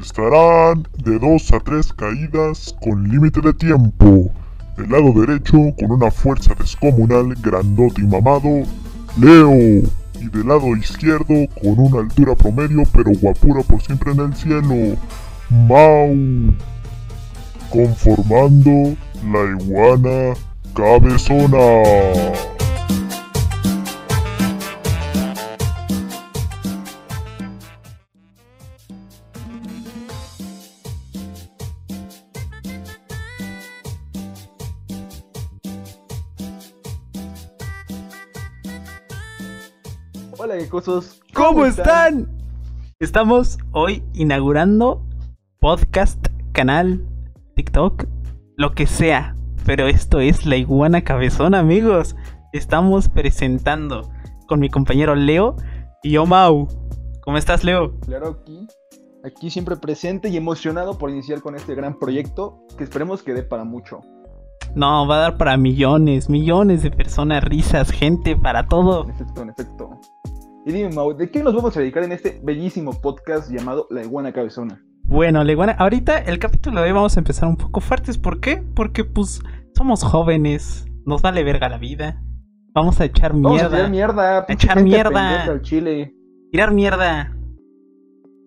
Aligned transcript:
Estarán 0.00 0.88
de 1.04 1.18
2 1.18 1.52
a 1.52 1.60
3 1.60 1.92
caídas 1.92 2.74
con 2.80 3.06
límite 3.08 3.40
de 3.42 3.52
tiempo. 3.52 4.30
Del 4.76 4.90
lado 4.90 5.12
derecho, 5.12 5.58
con 5.78 5.90
una 5.90 6.10
fuerza 6.10 6.54
descomunal, 6.54 7.34
grandote 7.42 8.00
y 8.00 8.06
mamado, 8.06 8.62
Leo. 9.20 9.52
Y 10.20 10.28
del 10.32 10.48
lado 10.48 10.74
izquierdo, 10.74 11.34
con 11.60 11.78
una 11.78 12.00
altura 12.00 12.34
promedio, 12.34 12.82
pero 12.92 13.10
guapura 13.20 13.62
por 13.62 13.82
siempre 13.82 14.12
en 14.12 14.20
el 14.20 14.34
cielo, 14.34 14.96
Mau. 15.68 16.54
Conformando 17.70 18.96
la 19.22 19.62
iguana 19.62 20.34
cabezona. 20.74 22.59
Hola, 40.70 40.82
gecosos. 40.82 41.20
¿Cómo 41.34 41.66
están? 41.66 42.28
Estamos 43.00 43.58
hoy 43.72 44.04
inaugurando 44.14 45.04
podcast, 45.58 46.24
canal, 46.52 47.04
TikTok, 47.56 48.04
lo 48.56 48.72
que 48.72 48.86
sea. 48.86 49.34
Pero 49.66 49.88
esto 49.88 50.20
es 50.20 50.46
la 50.46 50.56
iguana 50.56 51.02
cabezona, 51.02 51.58
amigos. 51.58 52.14
Estamos 52.52 53.08
presentando 53.08 54.10
con 54.46 54.60
mi 54.60 54.70
compañero 54.70 55.16
Leo 55.16 55.56
y 56.04 56.12
yo 56.12 56.26
Mau. 56.26 56.68
¿Cómo 57.22 57.36
estás, 57.36 57.64
Leo? 57.64 57.98
Claro, 58.00 58.40
aquí. 58.40 58.68
Aquí 59.24 59.50
siempre 59.50 59.76
presente 59.76 60.28
y 60.28 60.36
emocionado 60.36 60.98
por 60.98 61.10
iniciar 61.10 61.42
con 61.42 61.56
este 61.56 61.74
gran 61.74 61.98
proyecto 61.98 62.64
que 62.78 62.84
esperemos 62.84 63.24
que 63.24 63.34
dé 63.34 63.42
para 63.42 63.64
mucho. 63.64 64.02
No, 64.76 65.06
va 65.08 65.16
a 65.16 65.20
dar 65.20 65.36
para 65.36 65.56
millones, 65.56 66.30
millones 66.30 66.84
de 66.84 66.92
personas, 66.92 67.42
risas, 67.42 67.90
gente, 67.90 68.36
para 68.36 68.68
todo. 68.68 69.04
En 69.04 69.10
efecto, 69.10 69.42
en 69.42 69.50
efecto. 69.50 70.00
Y 70.66 70.72
dime, 70.72 70.90
Mau, 70.94 71.14
¿de 71.16 71.30
qué 71.30 71.42
nos 71.42 71.54
vamos 71.54 71.76
a 71.76 71.80
dedicar 71.80 72.02
en 72.04 72.12
este 72.12 72.40
bellísimo 72.42 73.00
podcast 73.00 73.50
llamado 73.50 73.86
La 73.90 74.02
Iguana 74.02 74.32
Cabezona? 74.32 74.82
Bueno, 75.04 75.42
la 75.42 75.50
iguana, 75.52 75.72
ahorita 75.78 76.18
el 76.18 76.38
capítulo 76.38 76.80
de 76.80 76.88
hoy 76.88 76.92
vamos 76.92 77.16
a 77.16 77.20
empezar 77.20 77.48
un 77.48 77.56
poco 77.56 77.80
fuertes. 77.80 78.18
¿Por 78.18 78.40
qué? 78.40 78.62
Porque 78.74 79.04
pues 79.04 79.40
somos 79.76 80.04
jóvenes, 80.04 80.86
nos 81.04 81.22
vale 81.22 81.42
verga 81.42 81.68
la 81.68 81.78
vida. 81.78 82.22
Vamos 82.74 83.00
a 83.00 83.06
echar 83.06 83.32
Vamos 83.32 83.50
a 83.60 83.68
mierda. 83.68 83.76
tirar 83.76 83.90
mierda. 83.90 84.46
pinche 84.46 84.66
echar 84.66 84.82
mierda. 84.82 85.44
al 85.44 85.62
chile. 85.62 86.14
Tirar 86.52 86.72
mierda. 86.72 87.36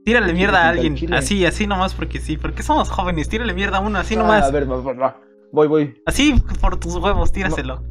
Tírale 0.06 0.28
Chile 0.28 0.38
mierda 0.38 0.66
a 0.66 0.70
alguien. 0.70 1.14
Así, 1.14 1.46
así 1.46 1.68
nomás 1.68 1.94
porque 1.94 2.20
sí. 2.20 2.38
Porque 2.38 2.64
somos 2.64 2.90
jóvenes. 2.90 3.28
Tírale 3.28 3.54
mierda 3.54 3.78
a 3.78 3.82
uno, 3.82 4.00
así 4.00 4.16
Ah, 4.16 4.20
nomás. 4.20 4.44
A 4.44 4.52
ver, 4.52 4.70
va, 4.72 4.78
va, 4.82 4.94
va. 4.94 5.18
Voy, 5.52 5.68
voy. 5.68 6.02
Así 6.06 6.36
por 6.62 6.78
tus 6.80 6.96
huevos, 6.96 7.32
tíraselo. 7.34 7.84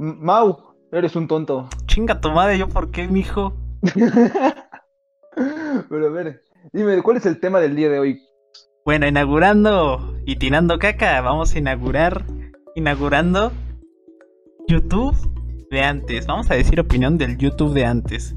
M- 0.00 0.16
Mau, 0.20 0.56
eres 0.90 1.14
un 1.14 1.28
tonto. 1.28 1.68
Chinga 1.86 2.20
tu 2.20 2.30
madre, 2.30 2.58
yo 2.58 2.68
por 2.68 2.90
qué, 2.90 3.06
mijo. 3.06 3.52
Pero 5.88 6.06
a 6.06 6.10
ver, 6.10 6.42
dime, 6.72 7.02
¿cuál 7.02 7.18
es 7.18 7.26
el 7.26 7.40
tema 7.40 7.60
del 7.60 7.76
día 7.76 7.88
de 7.88 7.98
hoy? 7.98 8.22
Bueno, 8.84 9.06
inaugurando 9.06 10.14
y 10.24 10.36
tirando 10.36 10.78
caca, 10.78 11.20
vamos 11.20 11.54
a 11.54 11.58
inaugurar. 11.58 12.24
Inaugurando 12.74 13.52
YouTube 14.68 15.16
de 15.70 15.82
antes. 15.82 16.26
Vamos 16.26 16.50
a 16.50 16.54
decir 16.54 16.80
opinión 16.80 17.18
del 17.18 17.36
YouTube 17.36 17.74
de 17.74 17.84
antes. 17.84 18.34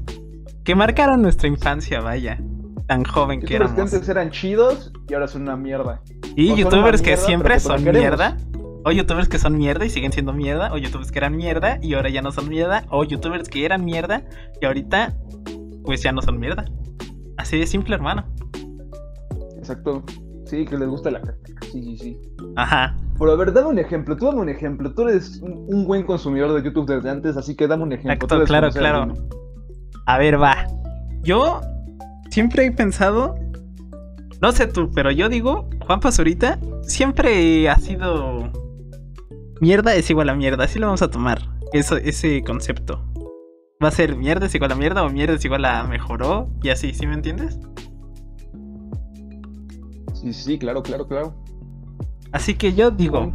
Que 0.64 0.74
marcaron 0.74 1.22
nuestra 1.22 1.48
infancia, 1.48 2.00
vaya. 2.00 2.38
Tan 2.86 3.04
joven 3.04 3.40
que 3.40 3.56
éramos. 3.56 3.78
antes 3.78 4.08
eran 4.08 4.30
chidos 4.30 4.92
y 5.08 5.14
ahora 5.14 5.28
son 5.28 5.42
una 5.42 5.56
mierda. 5.56 6.02
Y 6.34 6.50
o 6.50 6.56
youtubers 6.56 7.02
que 7.02 7.16
siempre 7.16 7.60
son 7.60 7.84
queremos. 7.84 8.00
mierda. 8.00 8.36
O 8.84 8.92
youtubers 8.92 9.28
que 9.28 9.38
son 9.38 9.58
mierda 9.58 9.84
y 9.84 9.90
siguen 9.90 10.12
siendo 10.12 10.32
mierda. 10.32 10.72
O 10.72 10.78
youtubers 10.78 11.12
que 11.12 11.18
eran 11.18 11.36
mierda 11.36 11.78
y 11.82 11.94
ahora 11.94 12.08
ya 12.08 12.22
no 12.22 12.32
son 12.32 12.48
mierda. 12.48 12.84
O 12.90 13.04
youtubers 13.04 13.48
que 13.48 13.64
eran 13.64 13.84
mierda 13.84 14.24
y 14.60 14.66
ahorita 14.66 15.14
pues 15.84 16.02
ya 16.02 16.12
no 16.12 16.22
son 16.22 16.38
mierda. 16.38 16.64
Así 17.36 17.58
de 17.58 17.66
simple, 17.66 17.94
hermano. 17.94 18.24
Exacto. 19.58 20.02
Sí, 20.44 20.64
que 20.64 20.76
les 20.76 20.88
gusta 20.88 21.10
la 21.10 21.20
caca. 21.20 21.36
Sí, 21.70 21.82
sí, 21.82 21.96
sí. 21.96 22.20
Ajá. 22.56 22.96
Pero 23.18 23.32
a 23.32 23.36
ver, 23.36 23.52
dame 23.52 23.68
un 23.68 23.78
ejemplo. 23.78 24.16
Tú 24.16 24.26
dame 24.26 24.40
un 24.40 24.48
ejemplo. 24.48 24.92
Tú 24.92 25.02
eres 25.02 25.40
un, 25.42 25.86
buen 25.86 26.04
consumidor 26.04 26.52
de 26.54 26.62
YouTube 26.62 26.86
desde 26.86 27.08
antes, 27.08 27.36
así 27.36 27.54
que 27.54 27.68
dame 27.68 27.84
un 27.84 27.92
ejemplo. 27.92 28.12
Exacto, 28.12 28.44
claro, 28.44 28.70
claro. 28.70 29.14
A 30.06 30.18
ver, 30.18 30.42
va. 30.42 30.66
Yo 31.22 31.60
siempre 32.30 32.66
he 32.66 32.72
pensado. 32.72 33.36
No 34.42 34.52
sé 34.52 34.66
tú, 34.66 34.90
pero 34.94 35.10
yo 35.10 35.28
digo, 35.28 35.68
Juan 35.86 36.00
Pazurita 36.00 36.58
siempre 36.82 37.68
ha 37.68 37.76
sido. 37.76 38.50
Mierda 39.60 39.94
es 39.94 40.08
igual 40.10 40.28
a 40.30 40.34
mierda, 40.34 40.64
así 40.64 40.78
lo 40.78 40.86
vamos 40.86 41.02
a 41.02 41.10
tomar. 41.10 41.42
Eso, 41.72 41.96
ese 41.96 42.42
concepto. 42.42 43.04
Va 43.82 43.88
a 43.88 43.90
ser 43.90 44.16
mierda 44.16 44.46
es 44.46 44.54
igual 44.54 44.72
a 44.72 44.74
mierda 44.74 45.02
o 45.02 45.10
mierda 45.10 45.34
es 45.34 45.44
igual 45.44 45.64
a 45.64 45.84
mejoró 45.84 46.48
y 46.62 46.70
así, 46.70 46.92
¿sí 46.92 47.06
me 47.06 47.14
entiendes? 47.14 47.58
Sí, 50.14 50.32
sí, 50.32 50.58
claro, 50.58 50.82
claro, 50.82 51.06
claro. 51.06 51.34
Así 52.32 52.54
que 52.54 52.72
yo 52.74 52.90
digo, 52.90 53.32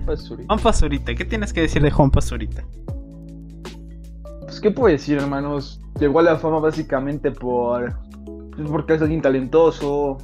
Juan 0.47 0.59
Pazurita, 0.61 1.15
¿qué 1.15 1.25
tienes 1.25 1.51
que 1.51 1.61
decir 1.61 1.81
de 1.81 1.91
Juan 1.91 2.11
Pazurita? 2.11 2.63
Pues, 4.41 4.59
¿qué 4.61 4.71
puedo 4.71 4.91
decir, 4.91 5.17
hermanos? 5.17 5.81
Llegó 5.99 6.19
a 6.19 6.23
la 6.23 6.37
fama 6.37 6.59
básicamente 6.59 7.31
por. 7.31 7.93
pues, 8.55 8.69
porque 8.69 8.93
es 8.93 9.01
alguien 9.01 9.21
talentoso. 9.21 10.17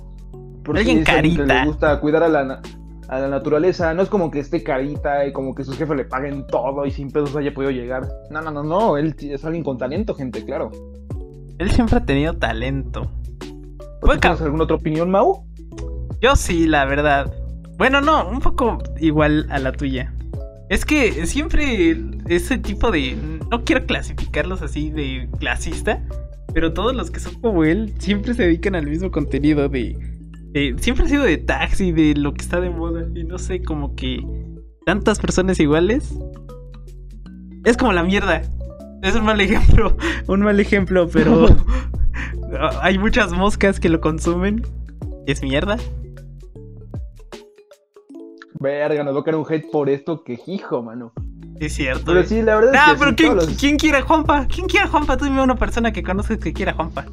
Porque 0.63 0.81
Alguien 0.81 0.99
es 0.99 1.09
alguien 1.09 1.35
que 1.35 1.41
carita. 1.41 1.61
le 1.63 1.67
gusta 1.67 1.99
cuidar 1.99 2.23
a 2.23 2.29
la, 2.29 2.61
a 3.11 3.19
la 3.19 3.27
naturaleza. 3.27 3.93
No 3.93 4.01
es 4.01 4.09
como 4.09 4.31
que 4.31 4.39
esté 4.39 4.63
carita 4.63 5.25
y 5.27 5.31
como 5.33 5.53
que 5.53 5.63
sus 5.63 5.77
jefes 5.77 5.95
le 5.95 6.05
paguen 6.05 6.47
todo 6.47 6.85
y 6.85 6.91
sin 6.91 7.11
pesos 7.11 7.35
haya 7.35 7.53
podido 7.53 7.71
llegar. 7.71 8.07
No, 8.31 8.41
no, 8.41 8.49
no, 8.51 8.63
no. 8.63 8.97
Él 8.97 9.13
es 9.19 9.45
alguien 9.45 9.63
con 9.63 9.77
talento, 9.77 10.15
gente, 10.15 10.43
claro. 10.43 10.71
Él 11.59 11.69
siempre 11.71 11.97
ha 11.97 12.05
tenido 12.05 12.33
talento. 12.33 13.11
¿Tú 13.39 14.07
Puede 14.07 14.19
ca- 14.19 14.29
¿Tienes 14.29 14.41
alguna 14.41 14.63
otra 14.63 14.77
opinión, 14.77 15.11
Mau? 15.11 15.45
Yo 16.21 16.35
sí, 16.35 16.65
la 16.65 16.85
verdad. 16.85 17.31
Bueno, 17.77 18.01
no, 18.01 18.27
un 18.27 18.39
poco 18.39 18.77
igual 18.99 19.45
a 19.51 19.59
la 19.59 19.71
tuya. 19.71 20.13
Es 20.69 20.85
que 20.85 21.25
siempre 21.27 21.97
ese 22.29 22.57
tipo 22.57 22.91
de... 22.91 23.17
No 23.51 23.63
quiero 23.65 23.85
clasificarlos 23.85 24.61
así 24.61 24.89
de 24.89 25.27
clasista, 25.39 26.01
pero 26.53 26.71
todos 26.73 26.95
los 26.95 27.11
que 27.11 27.19
son 27.19 27.33
como 27.41 27.65
él 27.65 27.93
siempre 27.99 28.33
se 28.33 28.43
dedican 28.43 28.75
al 28.75 28.87
mismo 28.87 29.11
contenido 29.11 29.67
de... 29.67 29.97
de- 30.53 30.75
siempre 30.79 31.05
ha 31.05 31.09
sido 31.09 31.23
de 31.23 31.37
taxi, 31.37 31.91
de 31.91 32.13
lo 32.15 32.33
que 32.33 32.41
está 32.41 32.59
de 32.61 32.69
moda. 32.69 33.05
Y 33.15 33.23
no 33.23 33.37
sé, 33.37 33.61
como 33.63 33.95
que 33.95 34.19
tantas 34.85 35.19
personas 35.19 35.59
iguales. 35.59 36.13
Es 37.63 37.77
como 37.77 37.93
la 37.93 38.03
mierda. 38.03 38.41
Es 39.03 39.15
un 39.15 39.25
mal 39.25 39.39
ejemplo, 39.41 39.97
un 40.27 40.41
mal 40.41 40.59
ejemplo, 40.59 41.07
pero 41.11 41.47
hay 42.81 42.97
muchas 42.99 43.31
moscas 43.33 43.79
que 43.79 43.89
lo 43.89 43.99
consumen. 44.01 44.63
Es 45.27 45.41
mierda. 45.43 45.77
Verga, 48.59 49.03
nos 49.03 49.15
va 49.15 49.19
a 49.21 49.23
caer 49.23 49.35
un 49.37 49.45
hate 49.49 49.71
por 49.71 49.89
esto 49.89 50.23
que 50.23 50.39
hijo, 50.45 50.83
mano. 50.83 51.13
Es 51.59 51.73
cierto. 51.73 52.05
Pero 52.05 52.19
eh. 52.21 52.25
sí, 52.25 52.41
la 52.41 52.55
verdad 52.55 52.73
es 52.75 52.79
Ah, 52.81 52.91
que 52.93 52.99
pero 52.99 53.15
¿quién, 53.15 53.31
todos 53.35 53.47
los- 53.49 53.57
¿quién 53.59 53.77
quiere 53.77 53.97
a 53.99 54.01
Juanpa? 54.01 54.47
¿Quién 54.47 54.67
quiere 54.67 54.85
a 54.85 54.89
Juanpa? 54.89 55.17
Tú 55.17 55.25
dime 55.25 55.41
una 55.41 55.55
persona 55.55 55.91
que 55.91 56.03
conoces 56.03 56.39
que 56.39 56.53
quiera 56.53 56.71
a 56.71 56.75
Juanpa. 56.75 57.05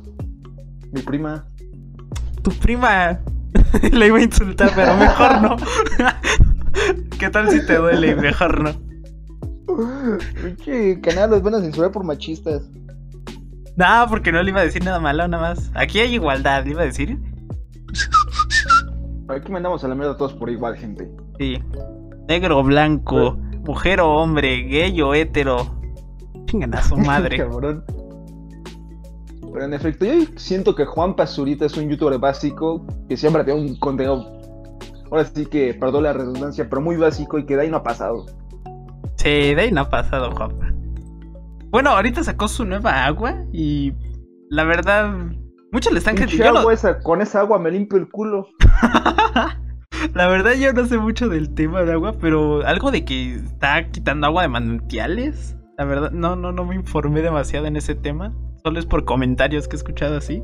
Mi 0.92 1.00
prima. 1.02 1.46
Tu 2.48 2.54
prima. 2.60 3.20
Le 3.92 4.06
iba 4.06 4.18
a 4.18 4.22
insultar, 4.22 4.70
pero 4.74 4.96
mejor 4.96 5.42
no. 5.42 5.56
¿Qué 7.18 7.28
tal 7.28 7.50
si 7.50 7.64
te 7.66 7.76
duele? 7.76 8.16
Mejor 8.16 8.62
no. 8.62 10.18
Pinche 10.42 10.98
canal 11.02 11.30
los 11.30 11.42
van 11.42 11.56
a 11.56 11.60
censurar 11.60 11.92
por 11.92 12.04
machistas. 12.04 12.62
No, 13.76 14.06
porque 14.08 14.32
no 14.32 14.42
le 14.42 14.50
iba 14.50 14.60
a 14.60 14.64
decir 14.64 14.82
nada 14.82 14.98
malo, 14.98 15.28
nada 15.28 15.54
más. 15.54 15.70
Aquí 15.74 16.00
hay 16.00 16.14
igualdad, 16.14 16.64
le 16.64 16.70
iba 16.70 16.82
a 16.82 16.86
decir. 16.86 17.18
Aquí 19.28 19.52
mandamos 19.52 19.84
a 19.84 19.88
la 19.88 19.94
mierda 19.94 20.16
todos 20.16 20.32
por 20.32 20.48
igual, 20.48 20.74
gente. 20.76 21.10
Sí. 21.38 21.62
Negro 22.28 22.58
o 22.58 22.62
blanco, 22.62 23.36
mujer 23.66 24.00
o 24.00 24.10
hombre, 24.10 24.62
gay 24.62 25.00
o 25.02 25.12
hétero. 25.14 25.80
Chingan 26.46 26.74
a 26.74 26.82
su 26.82 26.96
madre. 26.96 27.36
Cabrón. 27.36 27.84
Pero 29.58 29.66
en 29.66 29.74
efecto, 29.74 30.04
yo 30.04 30.12
siento 30.36 30.76
que 30.76 30.84
Juan 30.84 31.16
Pazurita 31.16 31.66
es 31.66 31.76
un 31.76 31.88
youtuber 31.88 32.16
básico 32.20 32.86
que 33.08 33.16
siempre 33.16 33.42
tiene 33.42 33.60
un 33.60 33.76
contenido. 33.80 34.24
Ahora 35.10 35.24
sí 35.24 35.46
que, 35.46 35.74
perdón 35.74 36.04
la 36.04 36.12
redundancia, 36.12 36.68
pero 36.70 36.80
muy 36.80 36.96
básico 36.96 37.40
y 37.40 37.44
que 37.44 37.56
de 37.56 37.62
ahí 37.62 37.68
no 37.68 37.78
ha 37.78 37.82
pasado. 37.82 38.26
Sí, 39.16 39.54
de 39.56 39.62
ahí 39.62 39.72
no 39.72 39.80
ha 39.80 39.90
pasado, 39.90 40.30
Juanpa. 40.30 40.72
Bueno, 41.72 41.90
ahorita 41.90 42.22
sacó 42.22 42.46
su 42.46 42.64
nueva 42.64 43.04
agua 43.04 43.34
y 43.52 43.94
la 44.48 44.62
verdad, 44.62 45.12
muchos 45.72 45.92
le 45.92 45.98
están 45.98 46.14
criticando. 46.14 46.70
esa, 46.70 47.00
con 47.00 47.20
esa 47.20 47.40
agua 47.40 47.58
me 47.58 47.72
limpio 47.72 47.98
el 47.98 48.08
culo. 48.08 48.46
La 50.14 50.28
verdad 50.28 50.52
yo 50.52 50.72
no 50.72 50.86
sé 50.86 50.98
mucho 50.98 51.28
del 51.28 51.52
tema 51.52 51.82
de 51.82 51.94
agua, 51.94 52.12
pero 52.20 52.64
algo 52.64 52.92
de 52.92 53.04
que 53.04 53.34
está 53.34 53.90
quitando 53.90 54.28
agua 54.28 54.42
de 54.42 54.48
manantiales. 54.50 55.56
La 55.76 55.84
verdad, 55.84 56.12
no, 56.12 56.36
no, 56.36 56.52
no 56.52 56.64
me 56.64 56.76
informé 56.76 57.22
demasiado 57.22 57.66
en 57.66 57.74
ese 57.74 57.96
tema. 57.96 58.32
Solo 58.68 58.80
es 58.80 58.84
por 58.84 59.06
comentarios 59.06 59.66
que 59.66 59.76
he 59.76 59.78
escuchado 59.78 60.18
así. 60.18 60.42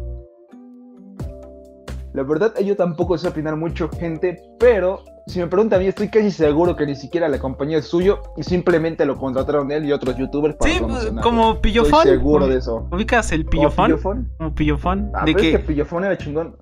La 2.15 2.23
verdad, 2.23 2.59
yo 2.59 2.75
tampoco 2.75 3.19
sé 3.19 3.29
opinar 3.29 3.55
mucho, 3.55 3.91
gente, 3.91 4.41
pero 4.59 5.05
si 5.27 5.41
me 5.41 5.47
preguntan 5.47 5.79
a 5.79 5.83
mí, 5.83 5.89
estoy 5.89 6.09
casi 6.09 6.31
seguro 6.31 6.75
que 6.75 6.87
ni 6.87 6.95
siquiera 6.95 7.29
la 7.29 7.39
compañía 7.39 7.77
es 7.77 7.85
suyo 7.85 8.23
y 8.39 8.43
simplemente 8.43 9.05
lo 9.05 9.19
contrataron 9.19 9.71
él 9.71 9.85
y 9.85 9.93
otros 9.93 10.17
youtubers 10.17 10.57
para 10.57 10.73
Sí, 10.73 10.79
promocionarlo. 10.79 11.21
como 11.21 11.61
Pillofón. 11.61 11.99
Estoy 11.99 12.13
seguro 12.17 12.47
de 12.47 12.57
eso. 12.57 12.89
¿Ubicas 12.91 13.31
el 13.33 13.45
¿Como 13.45 13.51
Pillofón? 13.51 13.87
Pillofón? 13.89 14.33
Como 14.39 14.55
Pillofón. 14.55 15.11
Ah, 15.13 15.27
de 15.27 15.33
pero 15.35 15.43
que... 15.43 15.51
es 15.53 15.59
que 15.59 15.65
Pillofón 15.67 16.05
era 16.05 16.17
chingón. 16.17 16.57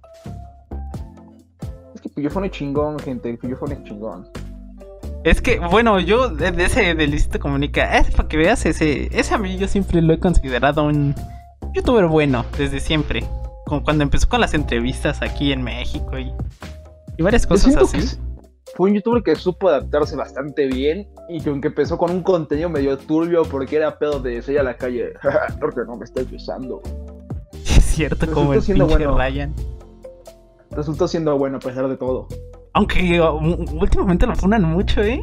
Es 1.95 2.01
que 2.01 2.09
Pillofón 2.09 2.45
es 2.47 2.51
chingón, 2.51 2.99
gente. 2.99 3.39
Pillofón 3.39 3.71
es 3.71 3.85
chingón. 3.85 4.27
Es 5.25 5.41
que, 5.41 5.61
bueno, 5.61 6.01
yo 6.01 6.29
de, 6.31 6.49
ese 6.65 6.97
de 6.97 7.07
Luisito 7.07 7.39
Comunica, 7.39 7.97
es 7.99 8.11
para 8.11 8.27
que 8.29 8.37
veas 8.37 8.67
ese, 8.67 9.09
ese 9.17 9.35
a 9.35 9.39
mí 9.39 9.57
yo 9.57 9.69
siempre 9.69 10.03
lo 10.03 10.13
he 10.13 10.19
considerado 10.19 10.83
un 10.83 11.15
youtuber 11.73 12.07
bueno, 12.07 12.45
desde 12.57 12.81
siempre. 12.81 13.25
Como 13.67 13.83
cuando 13.83 14.03
empezó 14.03 14.29
con 14.29 14.41
las 14.41 14.55
entrevistas 14.55 15.23
aquí 15.23 15.53
en 15.53 15.63
México 15.63 16.19
y, 16.19 16.33
y 17.17 17.23
varias 17.23 17.47
cosas 17.47 17.77
así. 17.77 18.19
fue 18.77 18.91
un 18.91 18.97
youtuber 18.97 19.23
que 19.23 19.35
supo 19.37 19.69
adaptarse 19.69 20.17
bastante 20.17 20.67
bien 20.67 21.09
y 21.29 21.41
que 21.41 21.51
aunque 21.51 21.69
empezó 21.69 21.97
con 21.97 22.11
un 22.11 22.23
contenido 22.23 22.69
medio 22.69 22.99
turbio 22.99 23.45
porque 23.45 23.77
era 23.77 23.99
pedo 23.99 24.21
de 24.21 24.43
salir 24.43 24.61
a 24.61 24.63
la 24.65 24.77
calle, 24.77 25.13
porque 25.61 25.81
no 25.87 25.97
me 25.97 26.05
estás 26.05 26.31
besando. 26.31 26.83
Es 27.53 27.97
cierto, 27.97 28.27
como 28.33 28.55
el 28.55 28.61
Resultó 28.61 28.63
siendo 28.63 28.87
pinche 28.87 29.07
bueno. 29.07 29.19
Ryan. 29.19 29.55
Resultó 30.71 31.09
siendo 31.09 31.37
bueno 31.37 31.59
a 31.59 31.61
pesar 31.61 31.89
de 31.89 31.97
todo. 31.97 32.27
Aunque 32.73 33.21
últimamente 33.21 34.27
lo 34.27 34.35
funan 34.35 34.63
mucho, 34.63 35.03
¿eh? 35.03 35.23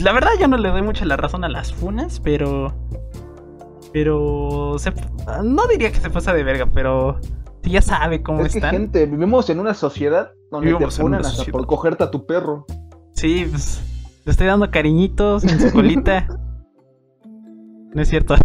La 0.00 0.12
verdad 0.12 0.30
yo 0.40 0.48
no 0.48 0.56
le 0.56 0.68
doy 0.70 0.82
mucho 0.82 1.04
la 1.04 1.16
razón 1.16 1.44
a 1.44 1.48
las 1.48 1.72
funas, 1.72 2.20
pero... 2.20 2.74
Pero... 3.94 4.74
se- 4.78 4.92
no 5.44 5.66
diría 5.68 5.90
que 5.92 6.00
se 6.00 6.10
pasa 6.10 6.34
de 6.34 6.42
verga, 6.42 6.66
pero... 6.74 7.18
sí 7.62 7.70
ya 7.70 7.80
sabe 7.80 8.22
cómo 8.22 8.40
es 8.44 8.52
que 8.52 8.58
están. 8.58 8.72
gente, 8.72 9.06
vivimos 9.06 9.48
en 9.48 9.60
una 9.60 9.72
sociedad 9.72 10.32
donde 10.50 10.66
Vivimos 10.66 10.96
te 10.96 11.00
en 11.00 11.06
una 11.06 11.16
funan 11.18 11.20
hasta 11.26 11.36
sociedad. 11.36 11.56
por 11.56 11.66
cogerte 11.68 12.02
a 12.04 12.10
tu 12.10 12.26
perro. 12.26 12.66
Sí, 13.12 13.46
pues, 13.48 13.80
le 14.24 14.32
estoy 14.32 14.48
dando 14.48 14.68
cariñitos 14.70 15.44
en 15.44 15.60
su 15.60 15.70
colita. 15.72 16.26
No 17.94 18.02
es 18.02 18.08
cierto. 18.08 18.34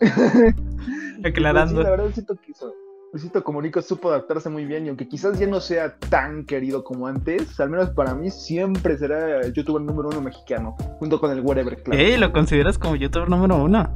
Aclarando. 1.24 1.76
Sí, 1.76 1.84
la 1.84 1.90
verdad 1.90 2.10
siento 2.12 2.34
que 2.36 2.52
eso. 2.52 2.72
Luisito 3.12 3.44
Comunica 3.44 3.82
supo 3.82 4.08
adaptarse 4.08 4.48
muy 4.48 4.64
bien 4.64 4.86
y 4.86 4.88
aunque 4.88 5.06
quizás 5.06 5.38
ya 5.38 5.46
no 5.46 5.60
sea 5.60 5.96
tan 5.98 6.46
querido 6.46 6.82
como 6.82 7.06
antes, 7.06 7.60
al 7.60 7.68
menos 7.68 7.90
para 7.90 8.14
mí 8.14 8.30
siempre 8.30 8.96
será 8.96 9.42
el 9.42 9.52
youtuber 9.52 9.82
número 9.82 10.08
uno 10.08 10.22
mexicano, 10.22 10.74
junto 10.98 11.20
con 11.20 11.30
el 11.30 11.40
Wherever, 11.40 11.82
claro. 11.82 12.00
Ey, 12.00 12.16
¿lo 12.16 12.32
consideras 12.32 12.78
como 12.78 12.96
youtuber 12.96 13.28
número 13.28 13.62
uno? 13.62 13.94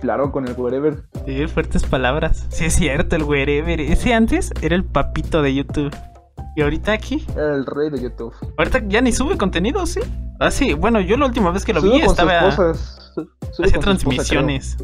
Claro, 0.00 0.32
con 0.32 0.48
el 0.48 0.54
Wherever. 0.58 1.04
Sí, 1.24 1.46
fuertes 1.46 1.84
palabras. 1.84 2.44
Sí, 2.48 2.64
es 2.64 2.74
cierto, 2.74 3.14
el 3.14 3.22
wherever. 3.22 3.80
Ese 3.80 4.12
antes 4.14 4.50
era 4.62 4.74
el 4.74 4.84
papito 4.84 5.40
de 5.40 5.54
YouTube. 5.54 5.94
Y 6.56 6.62
ahorita 6.62 6.90
aquí. 6.90 7.24
Era 7.36 7.54
el 7.54 7.64
rey 7.64 7.88
de 7.88 8.02
YouTube. 8.02 8.34
Ahorita 8.58 8.82
ya 8.88 9.00
ni 9.00 9.12
sube 9.12 9.38
contenido, 9.38 9.86
¿sí? 9.86 10.00
Ah, 10.40 10.50
sí. 10.50 10.74
Bueno, 10.74 11.00
yo 11.00 11.16
la 11.16 11.26
última 11.26 11.52
vez 11.52 11.64
que 11.64 11.72
lo 11.72 11.80
vi 11.80 12.00
con 12.00 12.10
estaba. 12.10 12.50
sus 12.50 12.76
sube 13.52 13.66
Hacía 13.66 13.66
esposa, 13.66 13.80
transmisiones. 13.80 14.76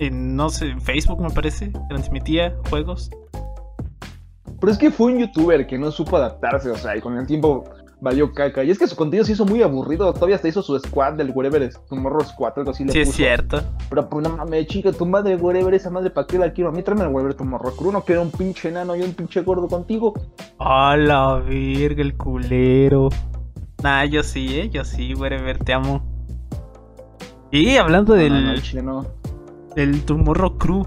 En, 0.00 0.36
no 0.36 0.48
sé, 0.48 0.66
en 0.70 0.80
Facebook 0.80 1.20
me 1.20 1.30
parece. 1.30 1.72
Transmitía 1.88 2.56
juegos. 2.70 3.10
Pero 4.60 4.72
es 4.72 4.78
que 4.78 4.90
fue 4.90 5.12
un 5.12 5.18
youtuber 5.18 5.66
que 5.66 5.78
no 5.78 5.90
supo 5.90 6.16
adaptarse, 6.16 6.70
o 6.70 6.76
sea, 6.76 6.96
y 6.96 7.00
con 7.00 7.16
el 7.16 7.26
tiempo 7.26 7.64
valió 8.00 8.32
caca. 8.32 8.64
Y 8.64 8.70
es 8.70 8.78
que 8.78 8.86
su 8.86 8.96
contenido 8.96 9.24
se 9.24 9.32
hizo 9.32 9.44
muy 9.44 9.62
aburrido. 9.62 10.12
Todavía 10.12 10.36
hasta 10.36 10.48
hizo 10.48 10.62
su 10.62 10.78
squad 10.78 11.14
del 11.14 11.32
Wherever, 11.34 11.68
Tomorrow 11.88 12.24
Squad, 12.24 12.52
algo 12.56 12.70
así 12.70 12.84
le 12.84 12.92
Sí, 12.92 13.00
es 13.00 13.12
cierto. 13.12 13.60
Pero 13.88 14.08
pues 14.08 14.28
no 14.28 14.36
mames, 14.36 14.66
chica, 14.66 14.92
tu 14.92 15.06
madre 15.06 15.36
Wherever, 15.36 15.74
esa 15.74 15.90
madre, 15.90 16.10
¿para 16.10 16.26
qué 16.26 16.38
la 16.38 16.52
quiero? 16.52 16.70
A 16.70 16.72
mí 16.72 16.82
tráeme 16.82 17.04
el 17.04 17.08
Wherever 17.08 17.34
Tomorrow 17.34 17.74
Crew, 17.76 17.92
no 17.92 18.02
quiero 18.02 18.22
un 18.22 18.30
pinche 18.30 18.68
enano 18.68 18.96
y 18.96 19.02
un 19.02 19.14
pinche 19.14 19.42
gordo 19.42 19.68
contigo. 19.68 20.14
A 20.58 20.96
la 20.96 21.36
verga, 21.36 22.02
el 22.02 22.16
culero. 22.16 23.08
Nah, 23.82 24.04
yo 24.04 24.22
sí, 24.22 24.58
eh. 24.58 24.70
Yo 24.70 24.84
sí, 24.84 25.14
wherever, 25.14 25.58
te 25.58 25.72
amo. 25.72 26.02
Y 27.50 27.76
hablando 27.76 28.14
del. 28.14 28.32
no, 28.32 28.82
no, 28.82 29.02
no. 29.02 29.17
Del 29.78 30.04
Tomorrow 30.04 30.58
Crew. 30.58 30.86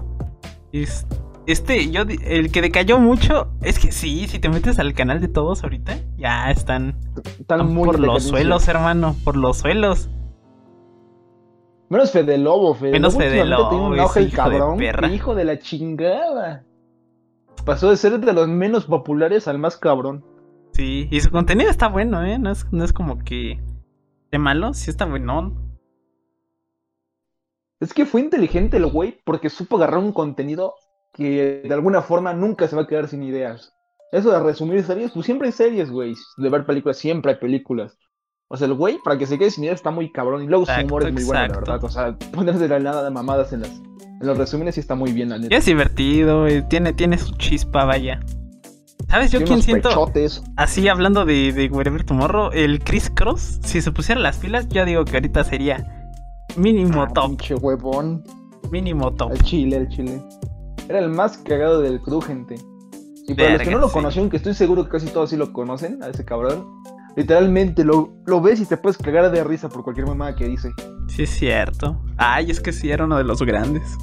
Es, 0.70 1.06
este, 1.46 1.90
yo, 1.90 2.02
el 2.02 2.52
que 2.52 2.60
decayó 2.60 2.98
mucho, 2.98 3.50
es 3.62 3.78
que 3.78 3.90
sí, 3.90 4.28
si 4.28 4.38
te 4.38 4.50
metes 4.50 4.78
al 4.78 4.92
canal 4.92 5.20
de 5.20 5.28
todos 5.28 5.64
ahorita, 5.64 5.96
ya 6.18 6.50
están, 6.50 7.00
muy 7.64 7.86
por 7.86 7.98
los 7.98 8.24
suelos, 8.24 8.68
hermano, 8.68 9.16
por 9.24 9.36
los 9.36 9.58
suelos. 9.58 10.10
Menos 11.88 12.10
Fede 12.10 12.36
Lobo, 12.38 12.74
Fede 12.74 12.92
Menos 12.92 13.14
Lobo 13.14 13.24
Fede 13.24 13.42
últimamente 13.42 13.68
tiene 13.70 13.84
Lobo, 13.84 13.86
un 13.86 13.94
el 13.94 14.04
hijo 14.04 14.20
de 14.20 14.30
cabrón. 14.30 15.12
Hijo 15.12 15.34
de 15.34 15.44
la 15.44 15.58
chingada. 15.58 16.64
Pasó 17.64 17.90
de 17.90 17.96
ser 17.96 18.18
de 18.20 18.32
los 18.32 18.48
menos 18.48 18.84
populares 18.84 19.48
al 19.48 19.58
más 19.58 19.76
cabrón. 19.78 20.24
Sí, 20.72 21.08
y 21.10 21.20
su 21.20 21.30
contenido 21.30 21.70
está 21.70 21.88
bueno, 21.88 22.22
¿eh? 22.24 22.38
No 22.38 22.50
es, 22.50 22.66
no 22.72 22.84
es 22.84 22.92
como 22.92 23.18
que 23.18 23.58
de 24.30 24.38
malo, 24.38 24.74
sí 24.74 24.90
está 24.90 25.04
bueno. 25.06 25.61
Es 27.82 27.92
que 27.92 28.06
fue 28.06 28.20
inteligente 28.20 28.76
el 28.76 28.86
güey 28.86 29.18
porque 29.24 29.50
supo 29.50 29.76
agarrar 29.76 29.98
un 29.98 30.12
contenido 30.12 30.74
que 31.12 31.62
de 31.64 31.74
alguna 31.74 32.00
forma 32.00 32.32
nunca 32.32 32.68
se 32.68 32.76
va 32.76 32.82
a 32.82 32.86
quedar 32.86 33.08
sin 33.08 33.24
ideas. 33.24 33.74
Eso 34.12 34.30
de 34.30 34.38
resumir 34.38 34.84
series, 34.84 35.10
pues 35.10 35.26
siempre 35.26 35.48
hay 35.48 35.52
series, 35.52 35.90
güey. 35.90 36.14
De 36.36 36.48
ver 36.48 36.64
películas, 36.64 36.96
siempre 36.96 37.32
hay 37.32 37.38
películas. 37.38 37.98
O 38.46 38.56
sea, 38.56 38.68
el 38.68 38.74
güey, 38.74 38.98
para 39.02 39.18
que 39.18 39.26
se 39.26 39.36
quede 39.36 39.50
sin 39.50 39.64
ideas, 39.64 39.80
está 39.80 39.90
muy 39.90 40.12
cabrón. 40.12 40.44
Y 40.44 40.46
luego 40.46 40.64
su 40.64 40.72
humor 40.72 41.02
Exacto, 41.02 41.08
es 41.08 41.14
muy 41.14 41.24
bueno, 41.24 41.40
la 41.40 41.46
exacto. 41.46 41.72
verdad. 41.72 41.84
O 41.84 41.88
sea, 41.88 42.30
ponerse 42.32 42.60
de 42.60 42.68
la 42.68 42.78
nada 42.78 43.02
de 43.02 43.10
mamadas 43.10 43.52
en, 43.52 43.62
las, 43.62 43.70
en 43.70 44.26
los 44.26 44.38
resúmenes 44.38 44.76
sí 44.76 44.80
está 44.80 44.94
muy 44.94 45.12
bien, 45.12 45.30
la 45.30 45.38
Y 45.38 45.48
es 45.50 45.64
divertido, 45.64 46.46
tiene, 46.68 46.92
tiene 46.92 47.18
su 47.18 47.34
chispa, 47.36 47.84
vaya. 47.84 48.20
¿Sabes 49.08 49.32
yo 49.32 49.42
quién 49.42 49.60
siento? 49.60 49.88
pechotes. 49.88 50.40
Así 50.56 50.86
hablando 50.86 51.24
de, 51.24 51.52
de 51.52 51.68
Wherever 51.68 52.04
Tomorrow, 52.04 52.50
el 52.52 52.78
Chris 52.78 53.10
Cross, 53.12 53.58
si 53.64 53.82
se 53.82 53.90
pusieran 53.90 54.22
las 54.22 54.38
pilas, 54.38 54.68
yo 54.68 54.84
digo 54.84 55.04
que 55.04 55.16
ahorita 55.16 55.42
sería 55.42 56.01
mínimo 56.56 57.02
Ah, 57.02 57.08
top, 57.12 57.28
pinche 57.28 57.54
huevón. 57.54 58.22
mínimo 58.70 59.12
top. 59.12 59.32
El 59.32 59.42
chile, 59.42 59.76
el 59.76 59.88
chile. 59.88 60.22
Era 60.88 60.98
el 61.00 61.10
más 61.10 61.38
cagado 61.38 61.80
del 61.80 62.00
crew, 62.00 62.20
gente. 62.20 62.56
Y 63.28 63.34
para 63.34 63.50
los 63.52 63.62
que 63.62 63.70
no 63.70 63.78
lo 63.78 63.88
sí. 63.88 63.92
conocieron, 63.94 64.30
que 64.30 64.36
estoy 64.36 64.54
seguro 64.54 64.84
que 64.84 64.90
casi 64.90 65.06
todos 65.08 65.30
sí 65.30 65.36
lo 65.36 65.52
conocen, 65.52 66.02
a 66.02 66.08
ese 66.08 66.24
cabrón. 66.24 66.66
Literalmente 67.16 67.84
lo, 67.84 68.10
lo 68.26 68.40
ves 68.40 68.60
y 68.60 68.66
te 68.66 68.76
puedes 68.76 68.96
cagar 68.98 69.30
de 69.30 69.44
risa 69.44 69.68
por 69.68 69.84
cualquier 69.84 70.06
mamada 70.06 70.34
que 70.34 70.46
dice. 70.48 70.70
Sí, 71.08 71.24
es 71.24 71.30
cierto. 71.30 72.00
Ay, 72.16 72.50
es 72.50 72.58
que 72.60 72.72
sí, 72.72 72.90
era 72.90 73.04
uno 73.04 73.18
de 73.18 73.24
los 73.24 73.42
grandes. 73.42 73.96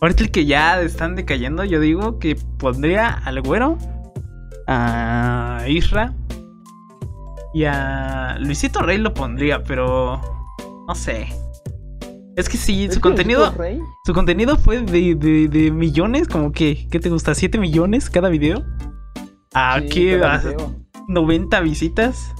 Ahorita 0.00 0.24
el 0.24 0.30
que 0.30 0.44
ya 0.46 0.80
están 0.80 1.14
decayendo, 1.14 1.62
yo 1.64 1.78
digo 1.78 2.18
que 2.18 2.36
pondría 2.58 3.08
al 3.10 3.42
güero, 3.42 3.76
a 4.66 5.64
Isra 5.68 6.14
y 7.52 7.64
a 7.64 8.36
Luisito 8.40 8.80
Rey 8.80 8.98
lo 8.98 9.14
pondría, 9.14 9.62
pero 9.62 10.20
no 10.88 10.94
sé. 10.94 11.28
Es 12.36 12.48
que 12.48 12.56
sí, 12.56 12.90
su 12.90 13.00
contenido, 13.00 13.52
Rey, 13.52 13.80
su 14.04 14.12
contenido 14.12 14.56
fue 14.56 14.80
de, 14.80 15.14
de- 15.14 15.48
de 15.48 15.70
millones, 15.70 16.26
como 16.26 16.50
que, 16.50 16.88
¿qué 16.90 16.98
te 16.98 17.08
gusta? 17.08 17.32
¿7 17.32 17.58
millones 17.60 18.10
cada 18.10 18.28
video? 18.28 18.58
Sí, 18.58 20.10
cada 20.18 20.34
a 20.34 20.38
video. 20.38 20.74
90 21.06 21.60
visitas. 21.60 22.32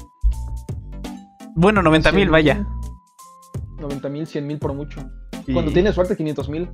Bueno, 1.55 1.83
90 1.83 2.11
mil, 2.11 2.29
100,000, 2.29 2.31
vaya. 2.31 2.67
90 3.79 4.09
mil, 4.09 4.27
100 4.27 4.47
mil 4.47 4.59
por 4.59 4.73
mucho. 4.75 5.09
Cuando 5.53 5.71
tienes 5.73 5.95
suerte, 5.95 6.17
500 6.17 6.49
mil. 6.49 6.69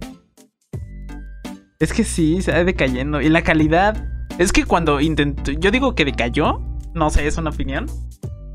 Es 1.79 1.93
que 1.93 2.05
sí, 2.05 2.41
se 2.41 2.53
va 2.53 2.65
decayendo. 2.65 3.21
Y 3.21 3.29
la 3.29 3.43
calidad. 3.43 4.07
Es 4.39 4.53
que 4.53 4.65
cuando 4.65 5.01
intentó. 5.01 5.51
Yo 5.53 5.71
digo 5.71 5.95
que 5.95 6.05
decayó. 6.07 6.61
No 6.95 7.11
sé, 7.11 7.27
es 7.27 7.37
una 7.37 7.51
opinión. 7.51 7.87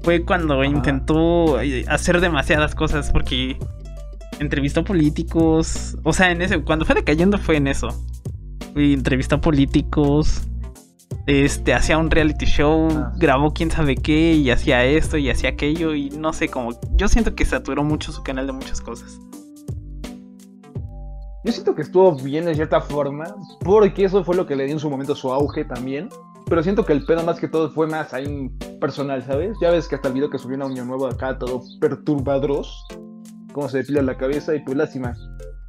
Fue 0.02 0.24
cuando 0.24 0.56
Ajá. 0.62 0.66
intentó 0.66 1.60
eh, 1.60 1.86
hacer 1.88 2.22
demasiadas 2.22 2.74
cosas. 2.76 3.12
Porque 3.12 3.60
entrevistó 4.40 4.84
políticos. 4.84 5.98
O 6.04 6.14
sea, 6.14 6.32
en 6.32 6.42
ese. 6.42 6.62
Cuando 6.62 6.86
fue 6.86 6.96
decayendo 6.96 7.38
fue 7.38 7.58
en 7.58 7.68
eso. 7.68 7.88
Y 8.76 8.94
entrevistó 8.94 9.42
políticos. 9.42 10.42
Este, 11.28 11.74
hacía 11.74 11.98
un 11.98 12.12
reality 12.12 12.46
show. 12.46 12.88
Ah. 12.92 13.14
Grabó 13.18 13.54
quién 13.54 13.72
sabe 13.72 13.96
qué. 13.96 14.34
Y 14.34 14.50
hacía 14.52 14.86
esto 14.86 15.18
y 15.18 15.30
hacía 15.30 15.52
aquello. 15.52 15.94
Y 15.94 16.10
no 16.10 16.34
sé 16.34 16.50
cómo. 16.50 16.72
Yo 16.96 17.08
siento 17.08 17.36
que 17.36 17.46
saturó 17.46 17.84
mucho 17.84 18.12
su 18.12 18.24
canal 18.24 18.48
de 18.48 18.54
muchas 18.54 18.82
cosas. 18.82 19.20
Yo 21.46 21.52
siento 21.52 21.76
que 21.76 21.84
estuvo 21.84 22.16
bien 22.16 22.46
de 22.46 22.56
cierta 22.56 22.82
forma, 22.82 23.36
porque 23.60 24.04
eso 24.06 24.24
fue 24.24 24.36
lo 24.36 24.48
que 24.48 24.56
le 24.56 24.64
dio 24.66 24.74
en 24.74 24.80
su 24.80 24.90
momento 24.90 25.14
su 25.14 25.32
auge 25.32 25.64
también. 25.64 26.10
Pero 26.48 26.64
siento 26.64 26.86
que 26.86 26.94
el 26.94 27.06
pedo 27.06 27.24
más 27.24 27.40
que 27.40 27.48
todo 27.48 27.70
fue 27.70 27.86
más 27.86 28.16
ahí 28.16 28.50
personal, 28.82 29.22
¿sabes? 29.24 29.56
Ya 29.62 29.70
ves 29.70 29.88
que 29.88 29.94
hasta 29.94 30.08
el 30.08 30.16
video 30.16 30.32
que 30.32 30.40
subió 30.40 30.56
en 30.56 30.64
Año 30.64 30.86
Nuevo 30.86 31.06
acá 31.06 31.38
todo 31.38 31.62
perturbadros, 31.80 32.88
cómo 33.56 33.70
se 33.70 33.78
depila 33.78 34.02
la 34.02 34.18
cabeza 34.18 34.54
y 34.54 34.60
pues 34.60 34.76
lástima. 34.78 35.14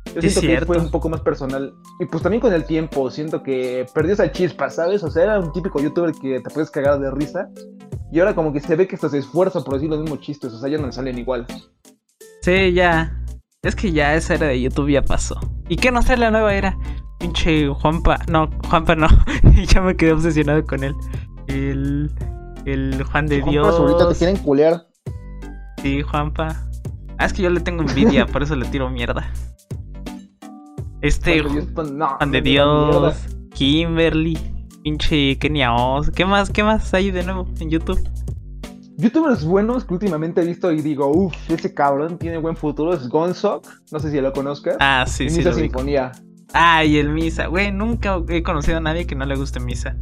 Yo 0.06 0.20
Es 0.20 0.32
siento 0.32 0.40
que 0.40 0.46
cierto. 0.48 0.66
fue 0.66 0.78
un 0.78 0.90
poco 0.90 1.08
más 1.08 1.20
personal. 1.20 1.72
Y 2.00 2.06
pues 2.06 2.20
también 2.20 2.40
con 2.40 2.52
el 2.52 2.64
tiempo, 2.64 3.08
siento 3.12 3.44
que 3.44 3.86
perdió 3.94 4.14
esa 4.14 4.32
chispa, 4.32 4.68
¿sabes? 4.70 5.04
O 5.04 5.10
sea, 5.10 5.22
era 5.22 5.38
un 5.38 5.52
típico 5.52 5.80
youtuber 5.80 6.12
que 6.20 6.40
te 6.40 6.50
puedes 6.50 6.68
cagar 6.70 6.98
de 6.98 7.10
risa. 7.12 7.48
Y 8.10 8.18
ahora 8.18 8.34
como 8.34 8.52
que 8.52 8.58
se 8.60 8.74
ve 8.74 8.88
que 8.88 8.96
hasta 8.96 9.08
se 9.08 9.18
esfuerza 9.18 9.60
por 9.62 9.74
decir 9.74 9.88
los 9.88 10.00
mismos 10.00 10.18
chistes, 10.20 10.52
o 10.52 10.58
sea, 10.58 10.68
ya 10.68 10.78
no 10.78 10.86
le 10.86 10.92
salen 10.92 11.16
igual. 11.16 11.46
Sí, 12.42 12.72
ya. 12.72 13.16
Es 13.62 13.76
que 13.76 13.92
ya 13.92 14.14
esa 14.14 14.34
era 14.34 14.48
de 14.48 14.60
YouTube 14.60 14.90
ya 14.90 15.02
pasó. 15.02 15.38
¿Y 15.68 15.76
qué 15.76 15.92
no 15.92 16.02
sé 16.02 16.16
la 16.16 16.30
nueva 16.32 16.54
era? 16.54 16.76
pinche 17.20 17.68
Juanpa. 17.68 18.18
No, 18.28 18.50
Juanpa 18.68 18.96
no. 18.96 19.06
ya 19.72 19.80
me 19.80 19.96
quedé 19.96 20.12
obsesionado 20.12 20.64
con 20.64 20.82
él. 20.82 20.94
El. 21.46 22.10
El 22.64 23.00
Juan 23.04 23.26
de 23.26 23.40
Juanpa, 23.42 23.50
Dios. 23.52 23.74
ahorita 23.78 24.08
te 24.08 24.14
quieren 24.16 24.36
culear. 24.38 24.86
Sí, 25.82 26.02
Juanpa. 26.02 26.65
Ah, 27.18 27.26
es 27.26 27.32
que 27.32 27.42
yo 27.42 27.50
le 27.50 27.60
tengo 27.60 27.82
envidia, 27.82 28.26
por 28.26 28.42
eso 28.42 28.56
le 28.56 28.66
tiro 28.66 28.90
mierda. 28.90 29.32
Este 31.00 31.40
Juan 31.40 31.54
de 31.54 31.60
Dios, 31.60 31.72
pues, 31.74 31.90
no, 31.90 32.08
Juan 32.16 32.30
de 32.30 32.40
no. 32.40 32.44
Dios, 32.44 33.26
Kimberly, 33.54 34.38
pinche 34.82 35.38
Kenia 35.38 35.72
Oz. 35.74 36.10
¿Qué 36.10 36.24
más, 36.24 36.50
qué 36.50 36.62
más 36.62 36.92
hay 36.94 37.10
de 37.10 37.22
nuevo 37.22 37.46
en 37.60 37.70
YouTube? 37.70 38.00
Youtubers 38.98 39.44
buenos 39.44 39.84
que 39.84 39.92
últimamente 39.92 40.40
he 40.40 40.46
visto 40.46 40.72
y 40.72 40.80
digo, 40.80 41.08
uff, 41.08 41.34
ese 41.50 41.74
cabrón 41.74 42.16
tiene 42.18 42.38
buen 42.38 42.56
futuro 42.56 42.94
es 42.94 43.08
Gonzok. 43.08 43.66
No 43.92 44.00
sé 44.00 44.10
si 44.10 44.20
lo 44.20 44.32
conozcas. 44.32 44.76
Ah, 44.80 45.04
sí, 45.06 45.24
y 45.24 45.30
sí. 45.30 45.38
Misa 45.38 45.50
Lo. 45.50 45.56
Sinfonía. 45.56 46.12
Ay, 46.54 46.96
el 46.96 47.10
Misa. 47.10 47.48
Güey, 47.48 47.72
nunca 47.72 48.18
he 48.28 48.42
conocido 48.42 48.78
a 48.78 48.80
nadie 48.80 49.06
que 49.06 49.14
no 49.14 49.26
le 49.26 49.36
guste 49.36 49.60
Misa. 49.60 49.96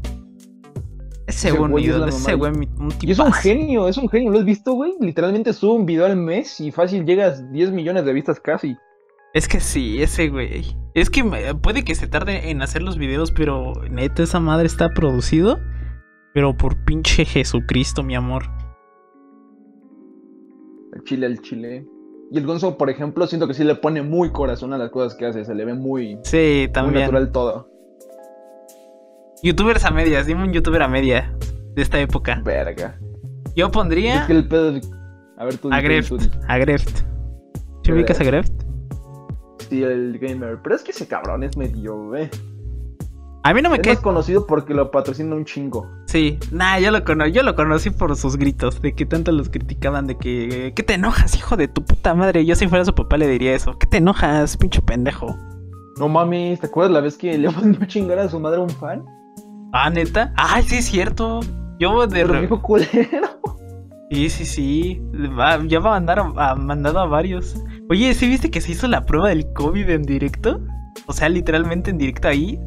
Ese 1.26 1.52
güey, 1.52 1.88
un 1.88 2.08
es 2.08 2.16
ese 2.16 2.34
güey, 2.34 2.52
Y 3.00 3.10
es 3.10 3.18
un 3.18 3.32
genio, 3.32 3.88
es 3.88 3.96
un 3.96 4.08
genio. 4.08 4.30
¿Lo 4.30 4.38
has 4.38 4.44
visto, 4.44 4.74
güey? 4.74 4.92
Literalmente 5.00 5.52
sube 5.52 5.72
un 5.72 5.86
video 5.86 6.04
al 6.04 6.16
mes 6.16 6.60
y 6.60 6.70
fácil 6.70 7.06
llegas 7.06 7.40
a 7.40 7.42
10 7.50 7.72
millones 7.72 8.04
de 8.04 8.12
vistas 8.12 8.38
casi. 8.40 8.76
Es 9.32 9.48
que 9.48 9.58
sí, 9.60 10.02
ese 10.02 10.28
güey. 10.28 10.76
Es 10.94 11.10
que 11.10 11.24
puede 11.62 11.82
que 11.82 11.94
se 11.94 12.06
tarde 12.06 12.50
en 12.50 12.62
hacer 12.62 12.82
los 12.82 12.98
videos, 12.98 13.32
pero 13.32 13.72
neta, 13.90 14.22
esa 14.22 14.38
madre 14.38 14.66
está 14.66 14.90
producido. 14.90 15.58
Pero 16.34 16.56
por 16.56 16.84
pinche 16.84 17.24
Jesucristo, 17.24 18.02
mi 18.02 18.14
amor. 18.14 18.44
El 20.92 21.02
chile 21.04 21.26
al 21.26 21.40
chile. 21.40 21.86
Y 22.30 22.38
el 22.38 22.46
Gonzo, 22.46 22.76
por 22.76 22.90
ejemplo, 22.90 23.26
siento 23.26 23.46
que 23.46 23.54
sí 23.54 23.64
le 23.64 23.74
pone 23.76 24.02
muy 24.02 24.30
corazón 24.30 24.72
a 24.72 24.78
las 24.78 24.90
cosas 24.90 25.14
que 25.16 25.26
hace. 25.26 25.44
Se 25.44 25.54
le 25.54 25.64
ve 25.64 25.74
muy, 25.74 26.18
Sí, 26.24 26.64
muy 26.66 26.72
también. 26.72 27.00
natural 27.02 27.32
todo. 27.32 27.68
Youtubers 29.44 29.84
a 29.84 29.90
medias, 29.90 30.26
dime 30.26 30.42
un 30.42 30.54
youtuber 30.54 30.82
a 30.82 30.88
media 30.88 31.30
de 31.74 31.82
esta 31.82 32.00
época. 32.00 32.40
Verga. 32.42 32.98
Yo 33.54 33.70
pondría 33.70 34.22
Es 34.22 34.26
que 34.26 34.32
el 34.32 34.48
pedo 34.48 34.70
es- 34.74 34.90
A 35.36 35.44
ver, 35.44 35.58
tú 35.58 35.70
a 35.70 35.82
Greft. 35.82 36.12
A 36.48 36.56
Greft. 36.56 37.00
¿Te 37.82 37.92
ubicas 37.92 38.18
a 38.20 38.24
Greft? 38.24 38.50
Sí, 39.68 39.82
el 39.82 40.18
gamer. 40.18 40.60
Pero 40.62 40.74
es 40.76 40.82
que 40.82 40.92
ese 40.92 41.06
cabrón 41.06 41.42
es 41.42 41.58
medio, 41.58 42.14
eh. 42.16 42.30
A 43.42 43.52
mí 43.52 43.60
no 43.60 43.68
me 43.68 43.76
Es 43.76 43.82
cae. 43.82 43.92
más 43.96 44.02
conocido 44.02 44.46
porque 44.46 44.72
lo 44.72 44.90
patrocina 44.90 45.34
un 45.34 45.44
chingo. 45.44 45.86
Sí, 46.06 46.38
nah, 46.50 46.78
yo 46.78 46.90
lo, 46.90 47.04
cono 47.04 47.26
yo 47.26 47.42
lo 47.42 47.54
conocí 47.54 47.90
por 47.90 48.16
sus 48.16 48.36
gritos, 48.38 48.80
de 48.80 48.94
que 48.94 49.04
tanto 49.04 49.30
los 49.30 49.50
criticaban, 49.50 50.06
de 50.06 50.16
que, 50.16 50.72
¿qué 50.74 50.82
te 50.82 50.94
enojas, 50.94 51.36
hijo 51.36 51.54
de 51.58 51.68
tu 51.68 51.84
puta 51.84 52.14
madre? 52.14 52.46
Yo 52.46 52.54
si 52.56 52.66
fuera 52.66 52.86
su 52.86 52.94
papá 52.94 53.18
le 53.18 53.28
diría 53.28 53.54
eso, 53.54 53.78
¿qué 53.78 53.86
te 53.86 53.98
enojas, 53.98 54.56
pinche 54.56 54.80
pendejo? 54.80 55.36
No 55.98 56.08
mames, 56.08 56.60
¿te 56.60 56.66
acuerdas 56.68 56.92
la 56.92 57.00
vez 57.02 57.18
que 57.18 57.36
le 57.36 57.50
mandó 57.50 57.84
a 57.84 57.86
chingar 57.86 58.18
a 58.20 58.28
su 58.30 58.40
madre 58.40 58.56
a 58.60 58.62
un 58.62 58.70
fan? 58.70 59.04
Ah, 59.76 59.90
neta, 59.90 60.32
ay, 60.36 60.62
sí 60.62 60.76
es 60.76 60.84
cierto. 60.84 61.40
Yo 61.80 62.06
de 62.06 62.22
re- 62.24 62.42
dijo 62.42 62.62
culero. 62.62 62.88
Sí, 64.10 64.30
sí, 64.30 64.46
sí. 64.46 65.02
Va- 65.36 65.60
ya 65.66 65.80
va 65.80 65.90
a 65.90 66.00
mandar 66.00 66.20
a, 66.20 66.50
a- 66.50 66.54
mandado 66.54 67.00
a 67.00 67.06
varios. 67.06 67.56
Oye, 67.90 68.14
¿sí 68.14 68.28
viste 68.28 68.50
que 68.50 68.60
se 68.60 68.70
hizo 68.72 68.86
la 68.86 69.04
prueba 69.04 69.30
del 69.30 69.52
COVID 69.52 69.90
en 69.90 70.02
directo? 70.02 70.60
O 71.06 71.12
sea, 71.12 71.28
literalmente 71.28 71.90
en 71.90 71.98
directo 71.98 72.28
ahí. 72.28 72.58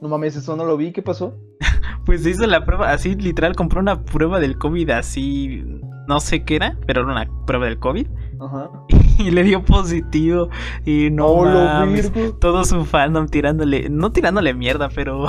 No 0.00 0.08
mames, 0.08 0.36
eso 0.36 0.54
no 0.56 0.64
lo 0.64 0.76
vi, 0.76 0.92
¿qué 0.92 1.02
pasó? 1.02 1.36
Pues 2.06 2.22
se 2.22 2.30
hizo 2.30 2.46
la 2.46 2.66
prueba, 2.66 2.90
así 2.92 3.14
literal 3.14 3.56
compró 3.56 3.80
una 3.80 4.04
prueba 4.04 4.38
del 4.38 4.58
COVID 4.58 4.90
así, 4.90 5.64
no 6.06 6.20
sé 6.20 6.44
qué 6.44 6.56
era, 6.56 6.76
pero 6.86 7.00
era 7.00 7.10
una 7.12 7.26
prueba 7.46 7.64
del 7.64 7.78
COVID. 7.78 8.06
Ajá. 8.40 8.70
Y 9.18 9.30
le 9.30 9.42
dio 9.42 9.64
positivo. 9.64 10.48
Y 10.84 11.10
no 11.10 11.44
lo 11.44 11.64
mames, 11.64 12.12
todo 12.40 12.64
su 12.64 12.84
fandom 12.84 13.28
tirándole, 13.28 13.88
no 13.88 14.12
tirándole 14.12 14.54
mierda, 14.54 14.88
pero 14.88 15.26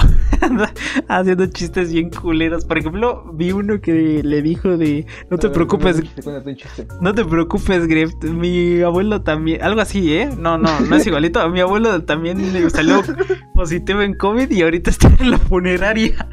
haciendo 1.07 1.45
chistes 1.47 1.91
bien 1.93 2.09
culeros. 2.09 2.65
Por 2.65 2.77
ejemplo, 2.77 3.31
vi 3.33 3.51
uno 3.51 3.79
que 3.81 4.21
le 4.23 4.41
dijo 4.41 4.77
de, 4.77 5.05
no 5.29 5.37
te 5.37 5.49
preocupes, 5.49 6.01
no 7.01 7.13
te 7.13 7.25
preocupes, 7.25 7.87
Greft. 7.87 8.23
Mi 8.23 8.81
abuelo 8.81 9.21
también. 9.21 9.61
Algo 9.63 9.81
así, 9.81 10.13
¿eh? 10.13 10.29
No, 10.37 10.57
no, 10.57 10.79
no 10.79 10.95
es 10.95 11.05
igualito. 11.07 11.39
A 11.39 11.49
mi 11.49 11.59
abuelo 11.59 12.03
también 12.03 12.53
le 12.53 12.69
salió 12.69 13.01
positivo 13.53 14.01
en 14.01 14.15
COVID 14.15 14.49
y 14.51 14.61
ahorita 14.61 14.89
está 14.89 15.11
en 15.19 15.31
la 15.31 15.37
funeraria. 15.37 16.27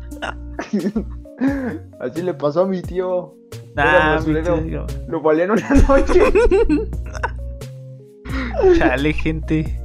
Así 2.00 2.22
le 2.22 2.34
pasó 2.34 2.62
a 2.62 2.66
mi 2.66 2.82
tío. 2.82 3.34
Ah, 3.76 4.20
mi 4.26 4.34
tío. 4.42 4.86
Lo 5.08 5.20
valieron 5.20 5.58
una 5.58 5.82
noche. 5.88 6.22
Chale, 8.78 9.12
gente. 9.12 9.80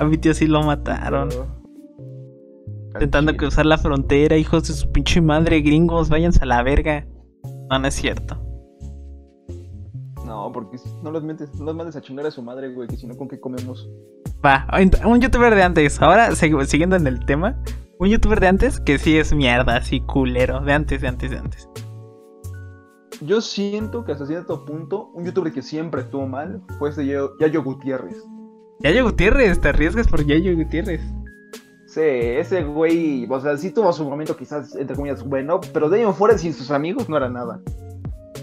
A 0.00 0.04
mi 0.04 0.18
tío 0.18 0.34
sí 0.34 0.46
lo 0.46 0.62
mataron. 0.62 1.30
Intentando 2.94 3.34
cruzar 3.36 3.66
la 3.66 3.78
frontera, 3.78 4.36
hijos 4.36 4.68
de 4.68 4.74
su 4.74 4.90
pinche 4.92 5.20
madre, 5.20 5.60
gringos, 5.60 6.08
váyanse 6.08 6.40
a 6.42 6.46
la 6.46 6.62
verga. 6.62 7.06
No, 7.70 7.78
no 7.78 7.88
es 7.88 7.94
cierto. 7.94 8.36
No, 10.26 10.50
porque 10.52 10.76
no 11.02 11.10
los 11.10 11.22
metes, 11.22 11.54
no 11.54 11.64
los 11.64 11.74
mandes 11.74 11.96
a 11.96 12.00
chingar 12.00 12.26
a 12.26 12.30
su 12.30 12.42
madre, 12.42 12.72
güey, 12.72 12.88
que 12.88 12.96
si 12.96 13.06
no, 13.06 13.16
¿con 13.16 13.28
qué 13.28 13.40
comemos? 13.40 13.88
Va, 14.44 14.66
un 15.04 15.20
youtuber 15.20 15.54
de 15.54 15.62
antes. 15.62 16.00
Ahora, 16.02 16.34
siguiendo 16.34 16.96
en 16.96 17.06
el 17.06 17.24
tema, 17.24 17.56
un 17.98 18.08
youtuber 18.08 18.40
de 18.40 18.48
antes 18.48 18.80
que 18.80 18.98
sí 18.98 19.16
es 19.16 19.32
mierda, 19.32 19.76
así 19.76 20.00
culero. 20.00 20.60
De 20.60 20.72
antes, 20.72 21.00
de 21.00 21.08
antes, 21.08 21.30
de 21.30 21.38
antes. 21.38 21.68
Yo 23.24 23.40
siento 23.40 24.04
que 24.04 24.12
hasta 24.12 24.26
cierto 24.26 24.64
punto, 24.64 25.10
un 25.14 25.24
youtuber 25.24 25.52
que 25.52 25.62
siempre 25.62 26.02
estuvo 26.02 26.26
mal 26.26 26.62
fue 26.78 26.90
ese 26.90 27.06
Yayo, 27.06 27.62
Gutiérrez. 27.62 28.16
Yayo 28.80 29.04
Gutiérrez, 29.04 29.60
te 29.60 29.68
arriesgas 29.68 30.08
por 30.08 30.24
Yayo 30.26 30.56
Gutiérrez. 30.56 31.00
Sí, 31.86 32.00
ese 32.00 32.64
güey, 32.64 33.26
o 33.30 33.38
sea, 33.40 33.56
sí 33.56 33.70
tuvo 33.70 33.92
su 33.92 34.08
momento 34.08 34.36
quizás, 34.36 34.74
entre 34.76 34.96
comillas, 34.96 35.22
bueno, 35.22 35.60
pero 35.72 35.90
de 35.90 35.98
ahí 35.98 36.04
en 36.04 36.14
fuera 36.14 36.38
sin 36.38 36.54
sus 36.54 36.70
amigos 36.70 37.08
no 37.08 37.16
era 37.16 37.28
nada. 37.28 37.60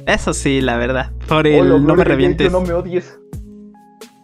Eso 0.05 0.33
sí, 0.33 0.61
la 0.61 0.77
verdad. 0.77 1.11
Por 1.27 1.47
el 1.47 1.85
no 1.85 1.95
me 1.95 2.03
revientes. 2.03 2.51
No 2.51 2.61
me 2.61 2.73
odies. 2.73 3.19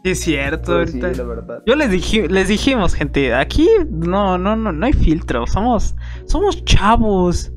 Sí, 0.04 0.12
es 0.12 0.20
cierto, 0.20 0.74
Pues 0.74 0.92
sí, 0.92 1.02
ahorita. 1.02 1.24
la 1.24 1.28
verdad. 1.28 1.64
Yo 1.66 1.76
les 1.76 1.90
dije, 1.90 2.30
les 2.30 2.48
dijimos, 2.48 2.94
gente, 2.94 3.34
aquí 3.34 3.68
no, 3.90 4.38
no, 4.38 4.56
no, 4.56 4.72
no 4.72 4.86
hay 4.86 4.94
filtro, 4.94 5.48
somos, 5.48 5.96
somos 6.26 6.64
chavos. 6.64 7.52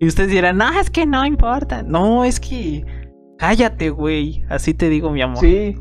Y 0.00 0.06
ustedes 0.06 0.30
dirán, 0.30 0.58
no, 0.58 0.70
es 0.80 0.90
que 0.90 1.06
no 1.06 1.24
importa. 1.24 1.82
No, 1.82 2.24
es 2.24 2.40
que 2.40 2.84
cállate, 3.38 3.90
güey. 3.90 4.44
Así 4.48 4.74
te 4.74 4.88
digo, 4.88 5.10
mi 5.10 5.22
amor. 5.22 5.38
Sí. 5.38 5.76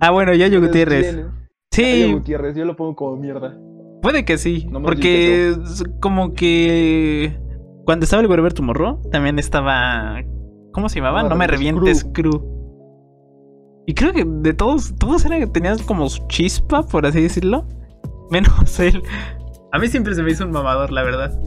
Ah, 0.00 0.10
bueno, 0.10 0.32
Yayo 0.34 0.60
Gutiérrez. 0.60 1.14
Yayo 1.16 1.30
Sí, 1.70 2.12
Gutiérrez, 2.12 2.56
yo 2.56 2.64
lo 2.64 2.76
pongo 2.76 2.96
como 2.96 3.16
mierda. 3.16 3.58
puede 4.00 4.24
que 4.24 4.38
sí. 4.38 4.66
No 4.70 4.80
porque 4.82 5.50
es 5.50 5.84
como 6.00 6.32
que 6.32 7.38
cuando 7.84 8.04
estaba 8.04 8.22
el 8.22 8.28
Wherever 8.28 8.52
Tomorrow, 8.54 9.02
también 9.10 9.38
estaba. 9.38 10.22
¿Cómo 10.72 10.88
se 10.88 10.96
llamaba? 11.00 11.22
No 11.22 11.28
me 11.28 11.30
No 11.30 11.36
me 11.38 11.46
revientes, 11.46 12.04
revientes, 12.04 12.12
crew. 12.14 12.56
Y 13.86 13.94
creo 13.94 14.12
que 14.12 14.24
de 14.26 14.54
todos, 14.54 14.94
todos 14.96 15.24
eran, 15.26 15.52
tenían 15.52 15.78
como 15.80 16.08
su 16.08 16.26
chispa, 16.28 16.82
por 16.82 17.04
así 17.06 17.20
decirlo. 17.22 17.66
Menos 18.30 18.80
él. 18.80 19.02
A 19.72 19.78
mí 19.78 19.88
siempre 19.88 20.14
se 20.14 20.22
me 20.22 20.30
hizo 20.30 20.44
un 20.44 20.52
mamador, 20.52 20.90
la 20.92 21.02
verdad. 21.02 21.38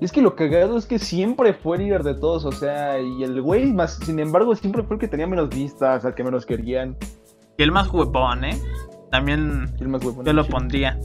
Y 0.00 0.04
es 0.04 0.12
que 0.12 0.22
lo 0.22 0.36
cagado 0.36 0.76
es 0.78 0.86
que 0.86 0.98
siempre 0.98 1.52
fue 1.52 1.78
líder 1.78 2.04
de 2.04 2.14
todos, 2.14 2.44
o 2.44 2.52
sea, 2.52 3.00
y 3.00 3.24
el 3.24 3.42
güey, 3.42 3.72
más, 3.72 3.96
sin 3.96 4.20
embargo, 4.20 4.54
siempre 4.54 4.82
fue 4.84 4.96
el 4.96 5.00
que 5.00 5.08
tenía 5.08 5.26
menos 5.26 5.48
vistas, 5.48 6.04
al 6.04 6.14
que 6.14 6.22
menos 6.22 6.46
querían. 6.46 6.96
Y 7.56 7.62
el 7.64 7.72
más 7.72 7.92
huevón, 7.92 8.44
¿eh? 8.44 8.56
También 9.10 9.74
el 9.80 9.88
más 9.88 10.04
huevón, 10.04 10.24
yo 10.24 10.32
lo 10.32 10.46
pondría. 10.46 10.98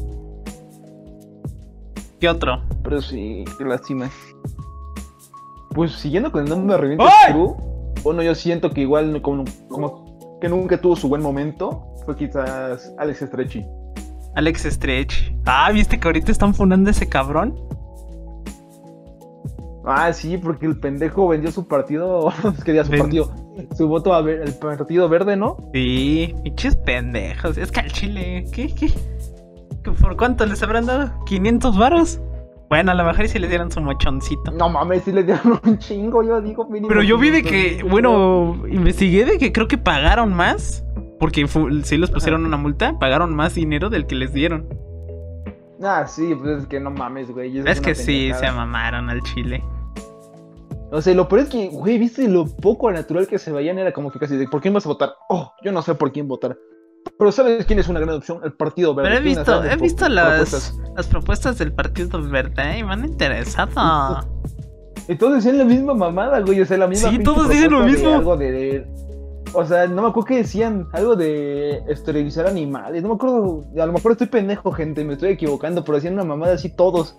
¿Qué 2.20 2.30
otro? 2.30 2.62
Pero 2.84 3.02
sí, 3.02 3.44
qué 3.58 3.66
lástima. 3.66 4.10
Pues 5.74 5.94
siguiendo 5.94 6.32
con 6.32 6.44
el 6.44 6.50
nombre 6.50 6.76
de 6.76 6.82
Revienta. 6.82 7.10
Crew, 7.30 7.56
bueno, 8.04 8.22
yo 8.22 8.36
siento 8.36 8.70
que 8.70 8.82
igual 8.82 9.22
como, 9.24 9.44
como 9.70 10.40
que 10.40 10.50
nunca 10.50 10.80
tuvo 10.80 10.96
su 10.96 11.10
buen 11.10 11.22
momento, 11.22 11.84
fue 12.06 12.16
quizás 12.16 12.94
Alex 13.00 13.22
Stretchy. 13.22 13.66
Alex 14.36 14.64
Stretch. 14.64 15.32
Ah, 15.46 15.72
¿viste 15.72 16.00
que 16.00 16.08
ahorita 16.08 16.32
están 16.32 16.54
funando 16.54 16.90
ese 16.90 17.08
cabrón? 17.08 17.56
Ah, 19.86 20.14
sí, 20.14 20.38
porque 20.38 20.66
el 20.66 20.80
pendejo 20.80 21.28
vendió 21.28 21.52
su 21.52 21.68
partido, 21.68 22.32
quería 22.66 22.86
su 22.86 22.92
Ven- 22.92 23.02
partido, 23.02 23.32
su 23.76 23.88
voto 23.88 24.14
al 24.14 24.30
el 24.30 24.54
partido 24.56 25.10
verde, 25.10 25.36
¿no? 25.36 25.58
Sí, 25.74 26.34
pinches 26.44 26.76
pendejos. 26.78 27.58
Es 27.58 27.72
que 27.72 27.82
al 27.82 27.92
chile, 27.92 28.46
¿qué, 28.54 28.74
qué? 28.74 28.88
¿Qué- 29.84 29.92
¿Por 29.92 30.16
cuánto 30.16 30.46
les 30.46 30.64
habrán 30.64 30.86
dado? 30.86 31.12
¿500 31.26 31.78
varos? 31.78 32.22
Bueno, 32.70 32.92
a 32.92 32.96
lo 32.96 33.04
mejor 33.04 33.28
sí 33.28 33.38
les 33.38 33.50
dieron 33.50 33.70
su 33.70 33.82
mochoncito. 33.82 34.50
No 34.52 34.70
mames, 34.70 35.04
sí 35.04 35.12
le 35.12 35.24
dieron 35.24 35.60
un 35.66 35.78
chingo, 35.78 36.24
yo 36.24 36.42
digo 36.42 36.66
mínimo. 36.66 36.88
Pero 36.88 37.04
yo 37.04 37.18
vi 37.18 37.30
de 37.30 37.44
500, 37.44 37.52
que, 37.84 37.84
bueno, 37.84 38.64
investigué 38.70 39.26
de 39.26 39.38
que 39.38 39.52
creo 39.52 39.68
que 39.68 39.78
pagaron 39.78 40.34
más. 40.34 40.86
Porque 41.24 41.48
sí 41.86 41.98
les 41.98 42.12
pusieron 42.12 42.46
una 42.46 42.58
multa, 42.58 43.00
pagaron 43.00 43.34
más 43.34 43.56
dinero 43.56 43.90
del 43.90 44.06
que 44.08 44.16
les 44.16 44.34
dieron. 44.34 44.68
Ah, 45.82 46.06
sí, 46.06 46.36
pues 46.36 46.64
es 46.64 46.68
que 46.68 46.82
no 46.82 46.92
mames, 46.92 47.32
güey. 47.32 47.60
Es 47.60 47.80
que 47.80 47.96
sí, 47.96 48.30
se 48.38 48.52
mamaron 48.52 49.10
al 49.10 49.22
chile. 49.22 49.64
O 50.92 51.02
sea, 51.02 51.14
lo 51.16 51.30
peor 51.30 51.44
es 51.44 51.50
que, 51.50 51.70
güey, 51.70 51.98
viste 51.98 52.28
lo 52.28 52.46
poco 52.46 52.92
natural 52.92 53.26
que 53.28 53.40
se 53.40 53.54
veían, 53.54 53.80
era 53.80 53.94
como 53.94 54.12
que 54.12 54.20
casi 54.20 54.36
de, 54.36 54.50
¿por 54.50 54.60
quién 54.60 54.74
vas 54.74 54.86
a 54.86 54.90
votar? 54.90 55.14
Oh, 55.30 55.50
yo 55.64 55.72
no 55.72 55.82
sé 55.82 55.96
por 55.96 56.12
quién 56.12 56.28
votar. 56.28 56.58
Pero 57.18 57.32
¿sabes 57.32 57.66
quién 57.66 57.80
es 57.80 57.88
una 57.88 58.02
gran 58.02 58.16
opción? 58.18 58.42
El 58.44 58.52
Partido 58.52 58.94
Verde. 58.94 59.10
Pero 59.12 59.22
he 59.22 59.24
visto, 59.24 59.64
he 59.64 59.76
visto 59.78 60.10
las 60.10 60.26
propuestas. 60.28 60.80
las 60.98 61.08
propuestas 61.08 61.58
del 61.58 61.72
Partido 61.72 62.22
Verde 62.22 62.80
y 62.80 62.84
me 62.84 62.92
han 62.92 63.06
interesado. 63.06 64.20
Y 65.08 65.16
todos 65.16 65.36
decían 65.36 65.58
la 65.58 65.64
misma 65.64 65.94
mamada, 65.94 66.42
güey. 66.42 66.60
O 66.60 66.66
sea, 66.66 66.78
la 66.78 66.88
misma 66.88 67.12
Sí, 67.12 67.20
todos 67.20 67.48
dicen 67.48 67.72
lo 67.72 67.80
de 67.80 67.92
mismo. 67.94 68.14
algo 68.14 68.36
de, 68.36 68.52
de- 68.52 68.88
O 69.54 69.66
sea, 69.66 69.88
no 69.88 70.02
me 70.02 70.08
acuerdo 70.10 70.28
qué 70.28 70.38
decían. 70.38 70.88
Algo 70.94 71.16
de 71.16 71.84
esterilizar 71.88 72.48
animales. 72.48 73.04
No 73.04 73.10
me 73.10 73.16
acuerdo. 73.16 73.64
A 73.80 73.86
lo 73.86 73.94
mejor 73.94 74.14
estoy 74.14 74.28
pendejo, 74.28 74.72
gente. 74.72 75.04
Me 75.04 75.14
estoy 75.14 75.32
equivocando. 75.32 75.84
Pero 75.84 75.96
decían 75.96 76.14
una 76.14 76.24
mamada 76.24 76.54
así 76.54 76.70
todos. 76.70 77.16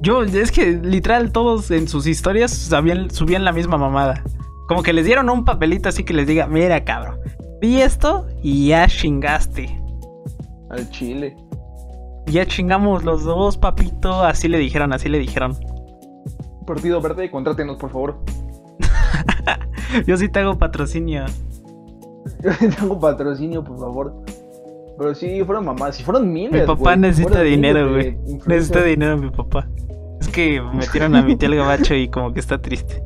Yo, 0.00 0.22
es 0.22 0.52
que 0.52 0.72
literal 0.72 1.32
todos 1.32 1.70
en 1.70 1.88
sus 1.88 2.06
historias 2.06 2.50
sabían, 2.52 3.10
subían 3.10 3.44
la 3.44 3.52
misma 3.52 3.78
mamada. 3.78 4.22
Como 4.68 4.82
que 4.82 4.92
les 4.92 5.06
dieron 5.06 5.30
un 5.30 5.44
papelito 5.44 5.88
así 5.88 6.04
que 6.04 6.14
les 6.14 6.26
diga, 6.26 6.46
mira 6.46 6.84
cabrón, 6.84 7.20
vi 7.60 7.80
esto 7.80 8.26
y 8.42 8.68
ya 8.68 8.86
chingaste. 8.86 9.80
Al 10.70 10.90
chile. 10.90 11.36
Ya 12.26 12.46
chingamos 12.46 13.04
los 13.04 13.24
dos, 13.24 13.56
papito. 13.56 14.22
Así 14.22 14.48
le 14.48 14.58
dijeron, 14.58 14.92
así 14.92 15.08
le 15.08 15.18
dijeron. 15.18 15.56
Partido 16.66 17.00
Verde, 17.00 17.30
contrátenos, 17.30 17.76
por 17.76 17.90
favor. 17.90 18.18
Yo 20.06 20.16
sí 20.16 20.28
te 20.28 20.40
hago 20.40 20.58
patrocinio. 20.58 21.24
Tengo 22.78 22.98
patrocinio, 22.98 23.62
por 23.62 23.78
favor. 23.78 24.14
Pero 24.98 25.14
sí, 25.14 25.42
fueron 25.44 25.64
mamás. 25.64 25.96
Si 25.96 26.04
fueron 26.04 26.32
miles. 26.32 26.62
Mi 26.62 26.66
papá 26.66 26.96
necesita 26.96 27.30
Fueron 27.30 27.50
dinero, 27.50 27.92
güey. 27.92 28.16
Necesita 28.46 28.82
dinero 28.82 29.18
mi 29.18 29.30
papá. 29.30 29.68
Es 30.20 30.28
que 30.28 30.60
metieron 30.60 31.16
a 31.16 31.22
mi 31.22 31.36
tío 31.36 31.48
el 31.48 31.56
gabacho 31.56 31.94
y 31.94 32.08
como 32.08 32.32
que 32.32 32.40
está 32.40 32.60
triste. 32.60 33.02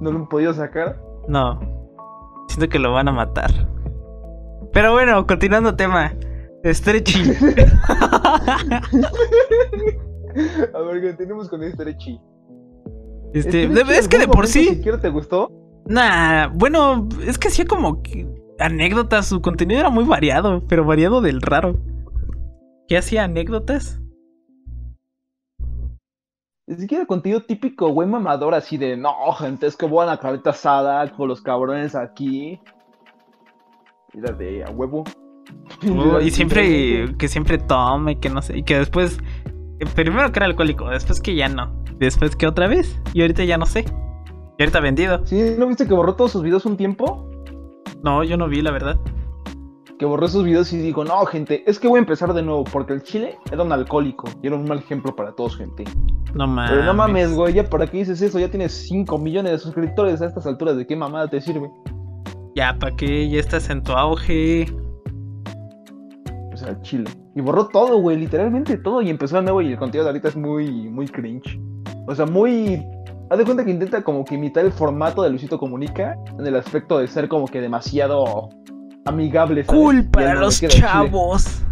No 0.00 0.12
lo 0.12 0.18
han 0.18 0.28
podido 0.28 0.52
sacar. 0.52 1.00
No. 1.26 1.58
Siento 2.48 2.68
que 2.68 2.78
lo 2.78 2.92
van 2.92 3.08
a 3.08 3.12
matar. 3.12 3.50
Pero 4.72 4.92
bueno, 4.92 5.26
continuando 5.26 5.74
tema. 5.74 6.14
Stretchy. 6.64 7.32
A 10.74 10.80
ver, 10.80 11.00
¿qué 11.00 11.14
tenemos 11.14 11.48
con 11.48 11.62
este 13.34 13.68
de- 13.68 13.98
es 13.98 14.08
que 14.08 14.18
de 14.18 14.28
por 14.28 14.46
sí. 14.46 14.64
siquiera 14.64 15.00
te 15.00 15.08
gustó? 15.08 15.50
Nah, 15.86 16.48
bueno, 16.48 17.08
es 17.26 17.38
que 17.38 17.48
hacía 17.48 17.64
como 17.64 18.02
que 18.02 18.26
anécdotas, 18.58 19.26
su 19.26 19.40
contenido 19.40 19.80
era 19.80 19.90
muy 19.90 20.04
variado, 20.04 20.62
pero 20.68 20.84
variado 20.84 21.20
del 21.20 21.40
raro. 21.40 21.78
¿Qué 22.88 22.96
hacía 22.98 23.24
anécdotas? 23.24 24.00
Ni 26.66 26.76
siquiera 26.76 27.06
contigo 27.06 27.40
típico, 27.40 27.88
güey, 27.88 28.06
mamador, 28.06 28.54
así 28.54 28.76
de, 28.76 28.96
no, 28.96 29.14
gente, 29.32 29.66
es 29.66 29.76
que 29.76 29.86
voy 29.86 30.02
a 30.02 30.06
la 30.06 30.18
carreta 30.18 30.50
asada 30.50 31.10
con 31.12 31.28
los 31.28 31.40
cabrones 31.40 31.94
aquí. 31.94 32.60
Mira, 34.12 34.32
de 34.32 34.64
a 34.64 34.70
huevo. 34.70 35.04
Oh, 35.90 36.20
y 36.20 36.30
siempre, 36.30 37.14
que 37.16 37.28
siempre 37.28 37.56
tome, 37.56 38.18
que 38.18 38.28
no 38.28 38.42
sé, 38.42 38.58
y 38.58 38.62
que 38.64 38.78
después, 38.78 39.18
primero 39.94 40.30
que 40.32 40.38
era 40.38 40.46
alcohólico, 40.46 40.88
después 40.88 41.20
que 41.20 41.34
ya 41.34 41.48
no, 41.48 41.72
después 41.98 42.36
que 42.36 42.46
otra 42.46 42.66
vez, 42.66 43.00
y 43.12 43.22
ahorita 43.22 43.44
ya 43.44 43.58
no 43.58 43.66
sé. 43.66 43.84
Y 44.58 44.62
ahorita 44.62 44.80
vendido. 44.80 45.24
¿Sí? 45.24 45.54
¿No 45.56 45.68
viste 45.68 45.86
que 45.86 45.94
borró 45.94 46.14
todos 46.14 46.32
sus 46.32 46.42
videos 46.42 46.66
un 46.66 46.76
tiempo? 46.76 47.30
No, 48.02 48.24
yo 48.24 48.36
no 48.36 48.48
vi, 48.48 48.60
la 48.60 48.72
verdad. 48.72 48.98
Que 49.98 50.04
borró 50.04 50.26
sus 50.28 50.44
videos 50.44 50.72
y 50.72 50.78
dijo, 50.78 51.04
no, 51.04 51.24
gente, 51.26 51.62
es 51.66 51.78
que 51.78 51.88
voy 51.88 51.98
a 51.98 52.00
empezar 52.00 52.32
de 52.32 52.42
nuevo, 52.42 52.64
porque 52.64 52.92
el 52.92 53.02
chile 53.02 53.36
era 53.52 53.62
un 53.62 53.72
alcohólico 53.72 54.28
y 54.42 54.48
era 54.48 54.56
un 54.56 54.64
mal 54.64 54.78
ejemplo 54.78 55.14
para 55.14 55.32
todos, 55.32 55.56
gente. 55.56 55.84
No 56.34 56.46
mames. 56.46 56.70
Pero 56.70 56.84
no 56.84 56.94
mames, 56.94 57.34
güey, 57.34 57.54
ya 57.54 57.68
para 57.68 57.86
qué 57.86 57.98
dices 57.98 58.20
eso, 58.20 58.38
ya 58.38 58.48
tienes 58.48 58.72
5 58.88 59.18
millones 59.18 59.52
de 59.52 59.58
suscriptores 59.58 60.20
a 60.20 60.26
estas 60.26 60.46
alturas, 60.46 60.76
¿de 60.76 60.86
qué 60.86 60.94
mamada 60.94 61.28
te 61.28 61.40
sirve? 61.40 61.70
Ya, 62.54 62.76
¿para 62.78 62.94
qué? 62.96 63.28
Ya 63.28 63.38
estás 63.38 63.70
en 63.70 63.82
tu 63.82 63.92
auge. 63.92 64.66
O 66.52 66.56
sea, 66.56 66.70
al 66.70 66.82
chile. 66.82 67.10
Y 67.38 67.40
borró 67.40 67.68
todo, 67.68 67.98
güey, 67.98 68.16
literalmente 68.16 68.76
todo. 68.78 69.00
Y 69.00 69.10
empezó 69.10 69.36
de 69.36 69.42
nuevo 69.42 69.62
y 69.62 69.70
el 69.70 69.78
contenido 69.78 70.02
de 70.02 70.10
ahorita 70.10 70.26
es 70.26 70.36
muy, 70.36 70.88
muy 70.88 71.06
cringe. 71.06 71.60
O 72.08 72.14
sea, 72.14 72.26
muy... 72.26 72.84
Haz 73.30 73.38
de 73.38 73.44
cuenta 73.44 73.64
que 73.64 73.70
intenta 73.70 74.02
como 74.02 74.24
que 74.24 74.34
imitar 74.34 74.64
el 74.64 74.72
formato 74.72 75.22
de 75.22 75.30
Luisito 75.30 75.56
Comunica 75.56 76.16
en 76.36 76.44
el 76.44 76.56
aspecto 76.56 76.98
de 76.98 77.06
ser 77.06 77.28
como 77.28 77.46
que 77.46 77.60
demasiado 77.60 78.48
amigable. 79.04 79.62
¿sabes? 79.62 79.80
Cool 79.80 80.10
para 80.10 80.34
no 80.34 80.40
los 80.40 80.60
chavos. 80.62 81.62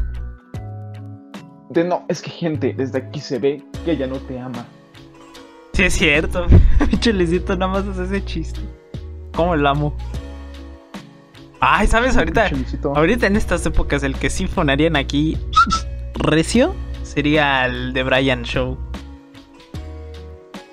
De, 1.70 1.82
no, 1.82 2.04
es 2.06 2.22
que 2.22 2.30
gente, 2.30 2.72
desde 2.72 2.98
aquí 2.98 3.18
se 3.18 3.40
ve 3.40 3.64
que 3.84 3.90
ella 3.90 4.06
no 4.06 4.18
te 4.20 4.38
ama. 4.38 4.64
Sí, 5.72 5.82
es 5.82 5.94
cierto. 5.94 6.46
Pinche 6.90 7.12
Luisito 7.12 7.56
nada 7.56 7.72
más 7.72 7.88
hace 7.88 8.04
ese 8.04 8.24
chiste. 8.24 8.60
¿Cómo 9.34 9.56
lo 9.56 9.68
amo? 9.68 9.96
Ay, 11.60 11.86
¿sabes? 11.86 12.16
Ahorita, 12.16 12.50
ahorita 12.94 13.26
en 13.26 13.36
estas 13.36 13.64
épocas 13.66 14.02
el 14.02 14.14
que 14.16 14.30
sí 14.30 14.46
fonarían 14.46 14.96
aquí 14.96 15.38
recio 16.14 16.74
sería 17.02 17.66
el 17.66 17.92
de 17.92 18.02
Brian 18.02 18.42
Show. 18.42 18.76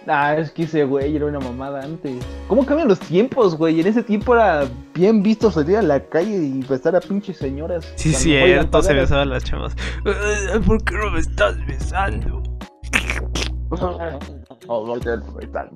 Ah, 0.08 0.36
es 0.36 0.52
que 0.52 0.64
ese 0.64 0.84
güey 0.84 1.16
era 1.16 1.28
una 1.28 1.40
mamada 1.40 1.82
antes. 1.82 2.22
¿Cómo 2.48 2.66
cambian 2.66 2.90
los 2.90 3.00
tiempos, 3.00 3.56
güey? 3.56 3.80
En 3.80 3.88
ese 3.88 4.04
tiempo 4.04 4.36
era 4.36 4.66
bien 4.94 5.24
visto 5.24 5.50
salir 5.50 5.78
a 5.78 5.82
la 5.82 6.02
calle 6.02 6.36
y 6.36 6.62
besar 6.68 6.96
a 6.96 7.00
pinches 7.00 7.38
señoras. 7.38 7.90
Sí, 7.96 8.10
oigan 8.36 8.50
cierto, 8.50 8.82
se 8.82 8.94
besaban 8.94 9.30
las 9.30 9.46
chavas. 9.46 9.76
Eh, 10.06 10.60
¿Por 10.66 10.84
qué 10.84 10.96
no 10.96 11.12
me 11.12 11.20
estás 11.20 11.56
besando? 11.66 12.44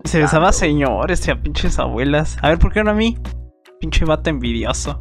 Se 0.04 0.20
besaba 0.20 0.50
a 0.50 0.54
señores 0.54 1.26
y 1.28 1.32
a 1.32 1.42
pinches 1.42 1.80
abuelas. 1.80 2.38
A 2.42 2.50
ver, 2.50 2.60
¿por 2.60 2.74
qué 2.74 2.84
no 2.84 2.92
a 2.92 2.94
mí? 2.94 3.18
Pinche 3.80 4.06
vato 4.06 4.30
envidioso. 4.30 5.00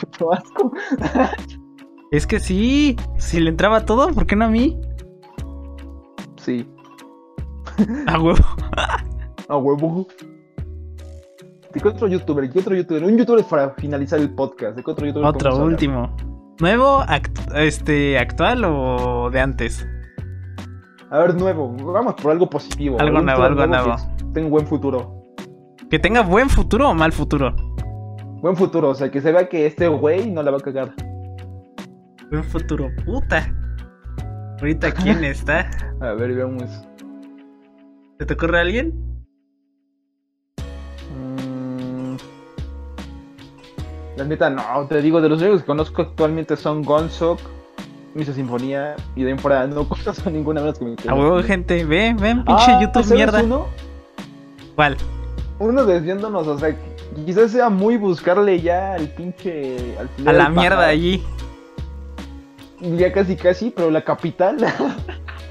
Puto 0.00 0.32
asco. 0.32 0.72
Es 2.10 2.26
que 2.26 2.40
sí, 2.40 2.96
si 3.18 3.40
le 3.40 3.50
entraba 3.50 3.84
todo, 3.84 4.08
¿por 4.12 4.26
qué 4.26 4.34
no 4.36 4.46
a 4.46 4.48
mí? 4.48 4.80
Sí, 6.36 6.66
A 8.06 8.18
huevo. 8.20 8.38
a 9.48 9.56
huevo. 9.56 10.06
¿De 11.72 11.80
qué 11.80 11.88
otro 11.88 12.08
youtuber? 12.08 12.50
¿Qué 12.50 12.58
otro 12.58 12.74
youtuber? 12.74 13.04
Un 13.04 13.16
youtuber 13.16 13.44
para 13.44 13.70
finalizar 13.74 14.18
el 14.18 14.34
podcast. 14.34 14.76
¿De 14.76 14.82
qué 14.82 14.90
otro 14.90 15.06
youtuber? 15.06 15.28
Otro, 15.28 15.56
último. 15.64 16.14
¿Nuevo, 16.58 17.00
act- 17.02 17.54
este, 17.54 18.18
actual 18.18 18.64
o 18.64 19.30
de 19.30 19.40
antes? 19.40 19.86
A 21.10 21.18
ver, 21.18 21.34
nuevo. 21.36 21.72
Vamos 21.92 22.14
por 22.14 22.32
algo 22.32 22.50
positivo. 22.50 22.98
Algo 23.00 23.20
nuevo, 23.20 23.42
algo 23.42 23.62
que 23.62 24.22
Tenga 24.32 24.46
un 24.46 24.50
buen 24.50 24.66
futuro. 24.66 25.19
¿Que 25.90 25.98
tenga 25.98 26.22
buen 26.22 26.48
futuro 26.48 26.88
o 26.88 26.94
mal 26.94 27.12
futuro? 27.12 27.52
Buen 28.40 28.54
futuro, 28.54 28.90
o 28.90 28.94
sea, 28.94 29.10
que 29.10 29.20
se 29.20 29.32
vea 29.32 29.48
que 29.48 29.66
este 29.66 29.88
güey 29.88 30.30
no 30.30 30.40
la 30.40 30.52
va 30.52 30.58
a 30.58 30.60
cagar. 30.60 30.94
Buen 32.30 32.44
futuro, 32.44 32.88
puta. 33.04 33.52
Ahorita, 34.60 34.92
¿quién 35.02 35.24
está? 35.24 35.68
A 36.00 36.12
ver, 36.12 36.32
veamos. 36.32 36.70
¿Se 38.20 38.24
te 38.24 38.34
ocurre 38.34 38.60
alguien? 38.60 38.94
Mm. 41.12 42.16
La 44.16 44.24
neta, 44.24 44.48
no, 44.48 44.86
te 44.86 45.02
digo, 45.02 45.20
de 45.20 45.28
los 45.28 45.40
únicos 45.42 45.62
que 45.62 45.66
conozco 45.66 46.02
actualmente 46.02 46.54
son 46.54 46.82
Gonzok, 46.82 47.40
Misa 48.14 48.32
Sinfonía, 48.32 48.94
y 49.16 49.24
de 49.24 49.36
fuera 49.38 49.66
no 49.66 49.88
conozco 49.88 50.30
ninguna 50.30 50.60
menos 50.60 50.78
que 50.78 50.84
mi 50.84 50.94
A 51.08 51.14
huevo, 51.14 51.42
gente. 51.42 51.84
Ve, 51.84 52.14
ven, 52.16 52.44
pinche 52.44 52.64
Ah, 52.68 52.80
YouTube 52.80 53.02
¿sabes 53.02 53.10
mierda. 53.10 53.42
Uno? 53.42 53.66
¿Cuál? 54.76 54.96
Uno 55.60 55.84
desviándonos, 55.86 56.46
o 56.48 56.58
sea, 56.58 56.74
quizás 57.24 57.52
sea 57.52 57.68
muy 57.68 57.96
buscarle 57.96 58.60
ya 58.60 58.94
al 58.94 59.08
pinche. 59.10 59.76
Al 59.98 60.28
A 60.28 60.32
la 60.32 60.48
mierda 60.48 60.76
pajar. 60.78 60.90
allí. 60.90 61.22
Ya 62.80 63.12
casi, 63.12 63.36
casi, 63.36 63.70
pero 63.70 63.90
la 63.90 64.02
capital. 64.02 64.56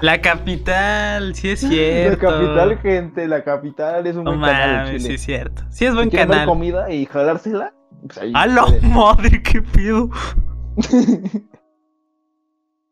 La 0.02 0.18
capital, 0.22 1.34
sí 1.34 1.50
es 1.50 1.62
la 1.62 1.68
cierto. 1.68 2.26
capital, 2.26 2.78
gente, 2.78 3.28
la 3.28 3.44
capital 3.44 4.06
es 4.06 4.16
un 4.16 4.24
No 4.24 4.30
buen 4.30 4.40
canal 4.50 4.86
mames, 4.86 5.02
sí 5.02 5.08
Chile. 5.08 5.14
es 5.16 5.20
cierto. 5.20 5.62
Sí 5.68 5.84
es 5.84 5.90
Si 5.90 5.94
buen 5.94 6.08
ver 6.08 6.26
canal. 6.26 6.46
comida 6.46 6.90
y 6.90 7.04
jalársela, 7.04 7.74
pues 8.06 8.16
ahí. 8.16 8.32
¡A 8.34 8.46
la 8.46 8.64
madre, 8.80 9.42
qué 9.42 9.60
pido! 9.60 10.08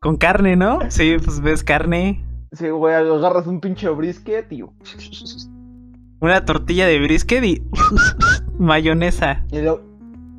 Con 0.01 0.17
carne, 0.17 0.55
¿no? 0.55 0.79
Sí, 0.89 1.17
pues 1.25 1.41
ves 1.41 1.63
carne. 1.63 2.23
Sí, 2.51 2.69
güey, 2.69 2.93
agarras 2.93 3.47
un 3.47 3.59
pinche 3.59 3.89
brisket, 3.89 4.47
tío. 4.47 4.71
Una 6.21 6.43
tortilla 6.45 6.85
de 6.87 6.99
brisket 6.99 7.43
y 7.43 7.61
mayonesa. 8.59 9.43
Y, 9.51 9.61
lo- 9.61 9.81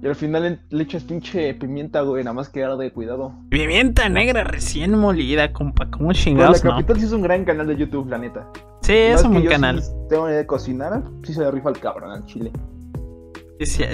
y 0.02 0.06
al 0.06 0.14
final 0.14 0.60
le, 0.70 0.82
echas 0.82 1.04
pinche 1.04 1.52
pimienta, 1.54 2.00
güey, 2.02 2.24
nada 2.24 2.34
más 2.34 2.48
que 2.48 2.60
de 2.60 2.92
cuidado. 2.92 3.34
Pimienta 3.50 4.08
negra 4.08 4.44
recién 4.44 4.98
molida, 4.98 5.52
compa. 5.52 5.90
¿Cómo 5.90 6.06
Pues 6.06 6.18
chingados, 6.18 6.64
la 6.64 6.70
no? 6.70 6.76
capital 6.76 6.98
sí 7.00 7.06
es 7.06 7.12
un 7.12 7.22
gran 7.22 7.44
canal 7.44 7.66
de 7.66 7.76
YouTube, 7.76 8.08
la 8.08 8.18
neta. 8.18 8.46
Sí, 8.82 8.92
es 8.94 9.22
un 9.24 9.32
buen 9.32 9.46
canal. 9.46 9.82
Sí 9.82 9.90
tengo 10.08 10.26
idea 10.28 10.38
de 10.38 10.46
cocinar, 10.46 11.02
sí 11.22 11.34
se 11.34 11.40
le 11.40 11.50
rifa 11.50 11.68
el 11.70 11.78
cabrón 11.78 12.10
al 12.10 12.24
chile. 12.26 12.50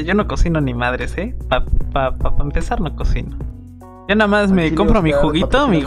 Yo 0.05 0.14
no 0.14 0.29
cocino 0.29 0.61
ni 0.61 0.75
madres, 0.75 1.18
¿eh? 1.18 1.35
Para 1.49 1.64
pa, 1.92 2.14
pa- 2.16 2.37
pa 2.37 2.42
empezar, 2.44 2.81
no 2.81 2.94
cocino. 2.94 3.37
Yo 4.09 4.14
nada 4.14 4.29
más 4.29 4.53
me 4.53 4.64
chile, 4.66 4.77
compro 4.77 5.03
mi 5.03 5.11
juguito, 5.12 5.66
mi, 5.66 5.83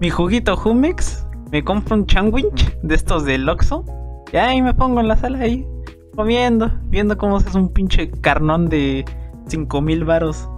mi 0.00 0.10
juguito 0.10 0.54
Humex, 0.62 1.26
me 1.50 1.64
compro 1.64 1.96
un 1.96 2.06
sandwich 2.08 2.76
de 2.82 2.94
estos 2.94 3.24
del 3.24 3.48
Oxxo, 3.48 3.86
y 4.32 4.36
ahí 4.36 4.62
me 4.62 4.72
pongo 4.74 5.00
en 5.00 5.08
la 5.08 5.16
sala 5.16 5.38
ahí, 5.40 5.66
comiendo, 6.16 6.70
viendo 6.84 7.16
cómo 7.18 7.38
se 7.40 7.48
hace 7.48 7.58
un 7.58 7.68
pinche 7.72 8.10
carnón 8.10 8.68
de 8.68 9.04
5 9.48 9.80
mil 9.82 10.04
varos. 10.04 10.48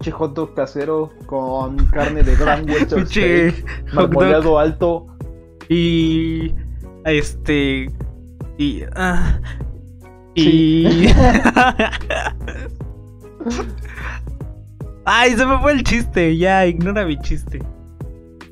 Che 0.00 0.10
hot 0.12 0.34
dog 0.34 0.54
casero 0.54 1.10
con 1.26 1.76
carne 1.86 2.22
de 2.22 2.36
gran 2.36 2.64
dog. 2.88 3.06
marmoleado 3.92 4.58
alto. 4.58 5.06
Y. 5.68 6.54
Este. 7.04 7.90
Y. 8.58 8.82
ah, 8.94 9.40
Sí. 10.36 11.06
y. 11.06 11.08
Ay, 15.04 15.32
se 15.36 15.46
me 15.46 15.58
fue 15.60 15.72
el 15.72 15.82
chiste. 15.82 16.36
Ya, 16.36 16.66
ignora 16.66 17.04
mi 17.04 17.18
chiste. 17.20 17.60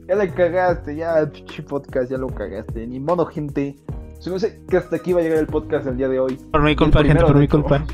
Ya 0.08 0.14
le 0.16 0.30
cagaste, 0.32 0.96
ya, 0.96 1.30
pinche 1.32 1.62
podcast, 1.62 2.10
ya 2.10 2.18
lo 2.18 2.28
cagaste. 2.28 2.86
Ni 2.86 3.00
modo, 3.00 3.24
gente. 3.26 3.76
Se 4.18 4.30
me 4.30 4.36
hace 4.36 4.60
que 4.68 4.76
hasta 4.76 4.96
aquí 4.96 5.12
va 5.12 5.20
a 5.20 5.22
llegar 5.22 5.38
el 5.38 5.46
podcast 5.46 5.84
del 5.86 5.96
día 5.96 6.08
de 6.08 6.18
hoy. 6.20 6.38
Por 6.52 6.62
mi 6.62 6.70
El 6.70 6.76
culpa, 6.76 7.02
gente, 7.04 7.24
por 7.24 7.36
mi 7.36 7.48
culpa. 7.48 7.84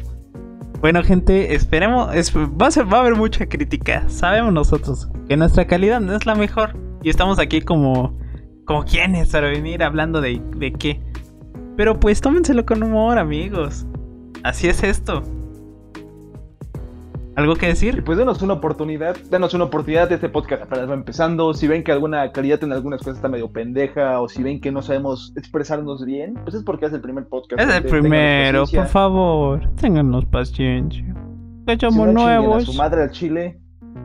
Bueno, 0.81 1.03
gente, 1.03 1.55
esperemos. 1.55 2.15
es- 2.15 2.35
va, 2.37 2.67
a 2.67 2.71
ser- 2.71 2.93
va 2.93 2.99
a 2.99 3.01
haber 3.01 3.15
mucha 3.17 3.47
crítica. 3.47 4.09
Sabemos 4.09 4.53
nosotros 4.53 5.09
que 5.29 5.37
nuestra 5.37 5.67
calidad 5.67 6.01
no 6.01 6.15
es 6.15 6.27
la 6.27 6.35
mejor. 6.35 6.77
Y 7.03 7.11
estamos 7.11 7.39
aquí 7.39 7.61
como. 7.61 8.19
Como 8.65 8.85
quienes 8.85 9.31
para 9.31 9.49
venir 9.49 9.83
hablando 9.83 10.21
de, 10.21 10.41
de 10.57 10.73
qué. 10.73 11.01
Pero 11.77 11.99
pues 11.99 12.21
tómenselo 12.21 12.65
con 12.65 12.83
humor, 12.83 13.19
amigos. 13.19 13.85
Así 14.45 14.69
es 14.69 14.83
esto. 14.85 15.23
¿Algo 17.37 17.55
que 17.55 17.67
Y 17.67 17.69
decir? 17.71 18.03
pues 18.05 18.19
denos 18.19 18.43
una 18.43 18.55
oportunidad, 18.55 19.17
denos 19.31 19.55
una 19.55 19.65
oportunidad, 19.65 20.11
este 20.13 20.29
podcast 20.29 20.65
apenas 20.65 20.91
va 20.91 20.95
empezando, 20.95 21.55
si 21.55 21.69
ven 21.69 21.85
que 21.85 21.93
alguna 21.93 22.31
calidad 22.33 22.63
en 22.65 22.73
algunas 22.73 22.99
cosas 22.99 23.17
está 23.17 23.29
medio 23.29 23.51
pendeja, 23.51 24.21
o 24.21 24.29
si 24.29 24.43
ven 24.43 24.61
que 24.61 24.73
no 24.73 24.83
sabemos 24.83 25.33
expresarnos 25.37 26.05
bien, 26.05 26.35
pues 26.43 26.55
es 26.57 26.65
porque 26.65 26.87
es 26.87 26.93
el 26.93 27.01
primer 27.01 27.27
podcast. 27.29 27.63
Es 27.63 27.75
el 27.75 27.85
primero, 27.85 28.65
por 28.67 28.87
favor. 28.89 29.71
Ténganos 29.81 30.25
paciencia. 30.27 31.05
Que 31.67 31.75
Si 31.75 31.81
somos 31.81 32.09
no, 32.09 32.21
chinguen 32.21 32.29
a 32.29 32.37
nuevos. 32.39 32.65
su 32.65 32.75
madre 32.75 33.03
al 33.05 33.11
chile, 33.11 33.61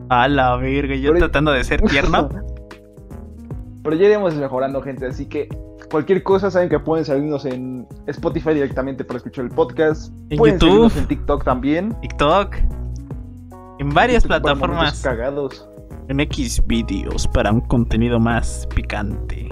A 0.08 0.28
la 0.28 0.56
verga, 0.56 0.94
yo 0.94 1.12
Pero- 1.12 1.26
tratando 1.26 1.50
de 1.52 1.64
ser 1.64 1.82
tierno. 1.82 2.28
pero 3.82 3.96
ya 3.96 4.06
iremos 4.06 4.34
mejorando, 4.36 4.80
gente, 4.82 5.06
así 5.06 5.26
que 5.26 5.48
cualquier 5.90 6.22
cosa 6.22 6.50
saben 6.50 6.68
que 6.68 6.78
pueden 6.78 7.04
seguirnos 7.04 7.44
en 7.44 7.86
Spotify 8.06 8.54
directamente 8.54 9.04
para 9.04 9.18
escuchar 9.18 9.44
el 9.46 9.50
podcast, 9.50 10.12
En 10.30 10.38
pueden 10.38 10.54
YouTube. 10.58 10.68
seguirnos 10.70 10.96
en 10.96 11.06
TikTok 11.08 11.44
también. 11.44 12.00
TikTok. 12.00 12.56
En 13.86 13.94
varias 13.94 14.24
momentos 14.24 14.42
plataformas. 14.50 15.00
cagados. 15.00 15.68
En 16.08 16.18
X 16.18 16.60
videos 16.66 17.28
para 17.28 17.52
un 17.52 17.60
contenido 17.60 18.18
más 18.18 18.66
picante. 18.74 19.48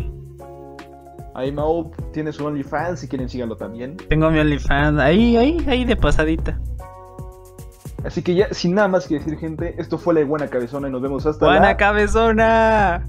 Ahí 1.37 1.53
Mau 1.53 1.93
tiene 2.13 2.33
su 2.33 2.45
OnlyFans, 2.45 2.99
si 2.99 3.07
quieren 3.07 3.29
síganlo 3.29 3.57
también. 3.57 3.97
Tengo 4.09 4.29
mi 4.33 4.41
OnlyFans 4.41 4.99
ahí, 4.99 5.37
ahí, 5.37 5.65
ahí 5.69 5.85
de 5.85 5.95
pasadita. 5.95 6.59
Así 8.05 8.23
que 8.23 8.35
ya, 8.35 8.53
sin 8.53 8.75
nada 8.75 8.89
más 8.89 9.07
que 9.07 9.21
decir, 9.21 9.39
gente, 9.39 9.77
esto 9.79 9.99
fue 9.99 10.15
la 10.15 10.25
buena 10.25 10.49
cabezona 10.49 10.89
y 10.89 10.91
nos 10.91 11.01
vemos 11.01 11.25
hasta 11.27 11.47
¡Buena 11.47 11.69
la... 11.69 11.77
cabezona! 11.77 13.09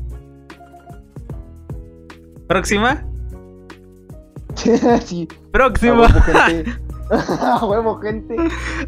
¿Próxima? 2.48 3.04
sí, 4.56 5.28
a 5.28 5.52
¡Próxima! 5.52 6.02
huevo, 6.02 6.22
gente. 6.22 6.72
a 7.42 7.66
huevo, 7.66 7.96
gente. 7.98 8.36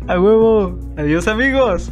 ¡A 0.07 0.19
huevo! 0.19 0.77
¡Adiós, 0.97 1.27
amigos! 1.27 1.91